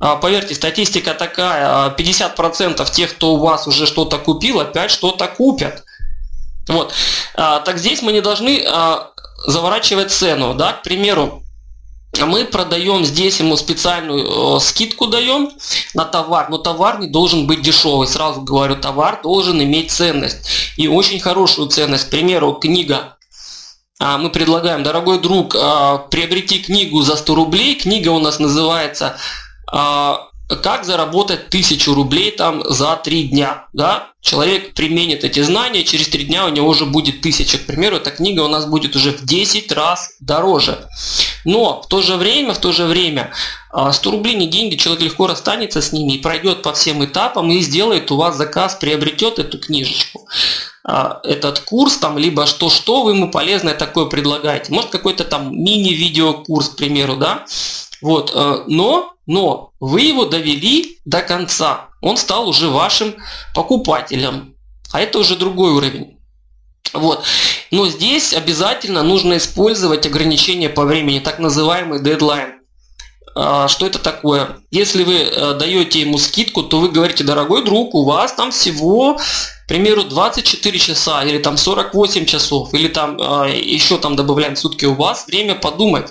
А, 0.00 0.16
поверьте, 0.16 0.54
статистика 0.54 1.14
такая, 1.14 1.90
50% 1.90 2.90
тех, 2.92 3.14
кто 3.14 3.34
у 3.34 3.38
вас 3.38 3.66
уже 3.66 3.86
что-то 3.86 4.18
купил, 4.18 4.60
опять 4.60 4.92
что-то 4.92 5.26
купят. 5.26 5.82
Вот. 6.68 6.92
Так 7.34 7.78
здесь 7.78 8.02
мы 8.02 8.12
не 8.12 8.20
должны 8.20 8.62
заворачивать 9.46 10.12
цену. 10.12 10.52
Да? 10.52 10.74
К 10.74 10.82
примеру, 10.82 11.42
мы 12.26 12.44
продаем 12.44 13.04
здесь 13.04 13.38
ему 13.40 13.56
специальную 13.56 14.56
э, 14.56 14.60
скидку 14.60 15.06
даем 15.06 15.50
на 15.94 16.04
товар, 16.04 16.48
но 16.50 16.58
товар 16.58 17.00
не 17.00 17.08
должен 17.08 17.46
быть 17.46 17.62
дешевый. 17.62 18.08
Сразу 18.08 18.40
говорю, 18.40 18.76
товар 18.76 19.20
должен 19.22 19.62
иметь 19.62 19.90
ценность 19.90 20.48
и 20.76 20.88
очень 20.88 21.20
хорошую 21.20 21.68
ценность. 21.68 22.04
К 22.06 22.10
примеру, 22.10 22.54
книга. 22.54 23.16
А, 24.00 24.16
мы 24.16 24.30
предлагаем, 24.30 24.82
дорогой 24.82 25.20
друг, 25.20 25.56
а, 25.56 25.98
приобрети 25.98 26.60
книгу 26.60 27.02
за 27.02 27.16
100 27.16 27.34
рублей. 27.34 27.74
Книга 27.74 28.10
у 28.10 28.20
нас 28.20 28.38
называется 28.38 29.16
а, 29.70 30.28
как 30.48 30.84
заработать 30.84 31.50
тысячу 31.50 31.94
рублей 31.94 32.30
там 32.30 32.62
за 32.64 32.96
три 32.96 33.24
дня. 33.24 33.66
Да? 33.72 34.10
Человек 34.20 34.74
применит 34.74 35.24
эти 35.24 35.40
знания, 35.40 35.84
через 35.84 36.08
три 36.08 36.24
дня 36.24 36.46
у 36.46 36.48
него 36.48 36.68
уже 36.68 36.86
будет 36.86 37.20
тысяча. 37.20 37.58
К 37.58 37.66
примеру, 37.66 37.96
эта 37.96 38.10
книга 38.10 38.40
у 38.40 38.48
нас 38.48 38.66
будет 38.66 38.96
уже 38.96 39.12
в 39.12 39.24
10 39.24 39.70
раз 39.72 40.16
дороже. 40.20 40.88
Но 41.44 41.82
в 41.82 41.88
то 41.88 42.02
же 42.02 42.16
время, 42.16 42.54
в 42.54 42.58
то 42.58 42.72
же 42.72 42.84
время 42.84 43.32
100 43.70 44.10
а, 44.10 44.12
рублей 44.12 44.34
не 44.34 44.46
деньги, 44.46 44.76
человек 44.76 45.02
легко 45.02 45.26
расстанется 45.26 45.82
с 45.82 45.92
ними 45.92 46.14
и 46.14 46.18
пройдет 46.18 46.62
по 46.62 46.72
всем 46.72 47.04
этапам 47.04 47.50
и 47.50 47.60
сделает 47.60 48.10
у 48.10 48.16
вас 48.16 48.36
заказ, 48.36 48.76
приобретет 48.76 49.38
эту 49.38 49.58
книжечку 49.58 50.26
а, 50.84 51.20
этот 51.24 51.60
курс, 51.60 51.96
там, 51.98 52.18
либо 52.18 52.46
что-что 52.46 53.02
вы 53.02 53.12
ему 53.12 53.30
полезное 53.30 53.74
такое 53.74 54.06
предлагаете. 54.06 54.72
Может 54.72 54.90
какой-то 54.90 55.24
там 55.24 55.54
мини-видеокурс, 55.54 56.70
к 56.70 56.76
примеру, 56.76 57.16
да? 57.16 57.44
Вот, 58.00 58.32
э, 58.34 58.64
но, 58.68 59.12
но 59.26 59.72
вы 59.80 60.02
его 60.02 60.24
довели 60.24 60.98
до 61.04 61.20
конца. 61.20 61.88
Он 62.00 62.16
стал 62.16 62.48
уже 62.48 62.68
вашим 62.68 63.14
покупателем. 63.54 64.54
А 64.92 65.00
это 65.00 65.18
уже 65.18 65.36
другой 65.36 65.72
уровень. 65.72 66.17
Вот. 66.92 67.24
Но 67.70 67.86
здесь 67.88 68.32
обязательно 68.32 69.02
нужно 69.02 69.36
использовать 69.36 70.06
ограничения 70.06 70.68
по 70.68 70.84
времени, 70.84 71.18
так 71.18 71.38
называемый 71.38 72.02
дедлайн. 72.02 72.54
А, 73.40 73.68
что 73.68 73.86
это 73.86 73.98
такое? 73.98 74.58
Если 74.70 75.04
вы 75.04 75.14
э, 75.14 75.54
даете 75.54 76.00
ему 76.00 76.18
скидку, 76.18 76.64
то 76.64 76.80
вы 76.80 76.88
говорите, 76.88 77.22
дорогой 77.22 77.64
друг, 77.64 77.94
у 77.94 78.04
вас 78.04 78.32
там 78.32 78.50
всего, 78.50 79.14
к 79.14 79.68
примеру, 79.68 80.02
24 80.02 80.78
часа, 80.78 81.22
или 81.24 81.38
там 81.38 81.56
48 81.56 82.26
часов, 82.26 82.74
или 82.74 82.88
там 82.88 83.16
э, 83.20 83.60
еще 83.60 83.98
там 83.98 84.16
добавляем 84.16 84.56
сутки, 84.56 84.86
у 84.86 84.94
вас 84.94 85.26
время 85.28 85.54
подумать. 85.54 86.08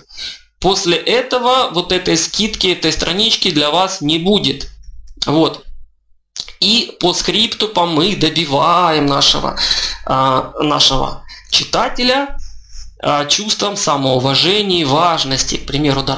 После 0.60 0.96
этого 0.96 1.70
вот 1.74 1.92
этой 1.92 2.16
скидки, 2.16 2.68
этой 2.68 2.92
странички 2.92 3.52
для 3.52 3.72
вас 3.72 4.00
не 4.00 4.20
будет. 4.20 4.70
Вот. 5.26 5.67
И 6.60 6.98
по 7.00 7.14
скрипту 7.14 7.72
мы 7.86 8.16
добиваем 8.16 9.06
нашего, 9.06 9.58
а, 10.06 10.54
нашего 10.60 11.24
читателя 11.50 12.38
а, 13.00 13.26
чувством 13.26 13.78
самоуважения 13.78 14.82
и 14.82 14.86
важности. 14.86 15.58
К 15.58 15.66
примеру, 15.68 16.02
дорогой 16.02 16.16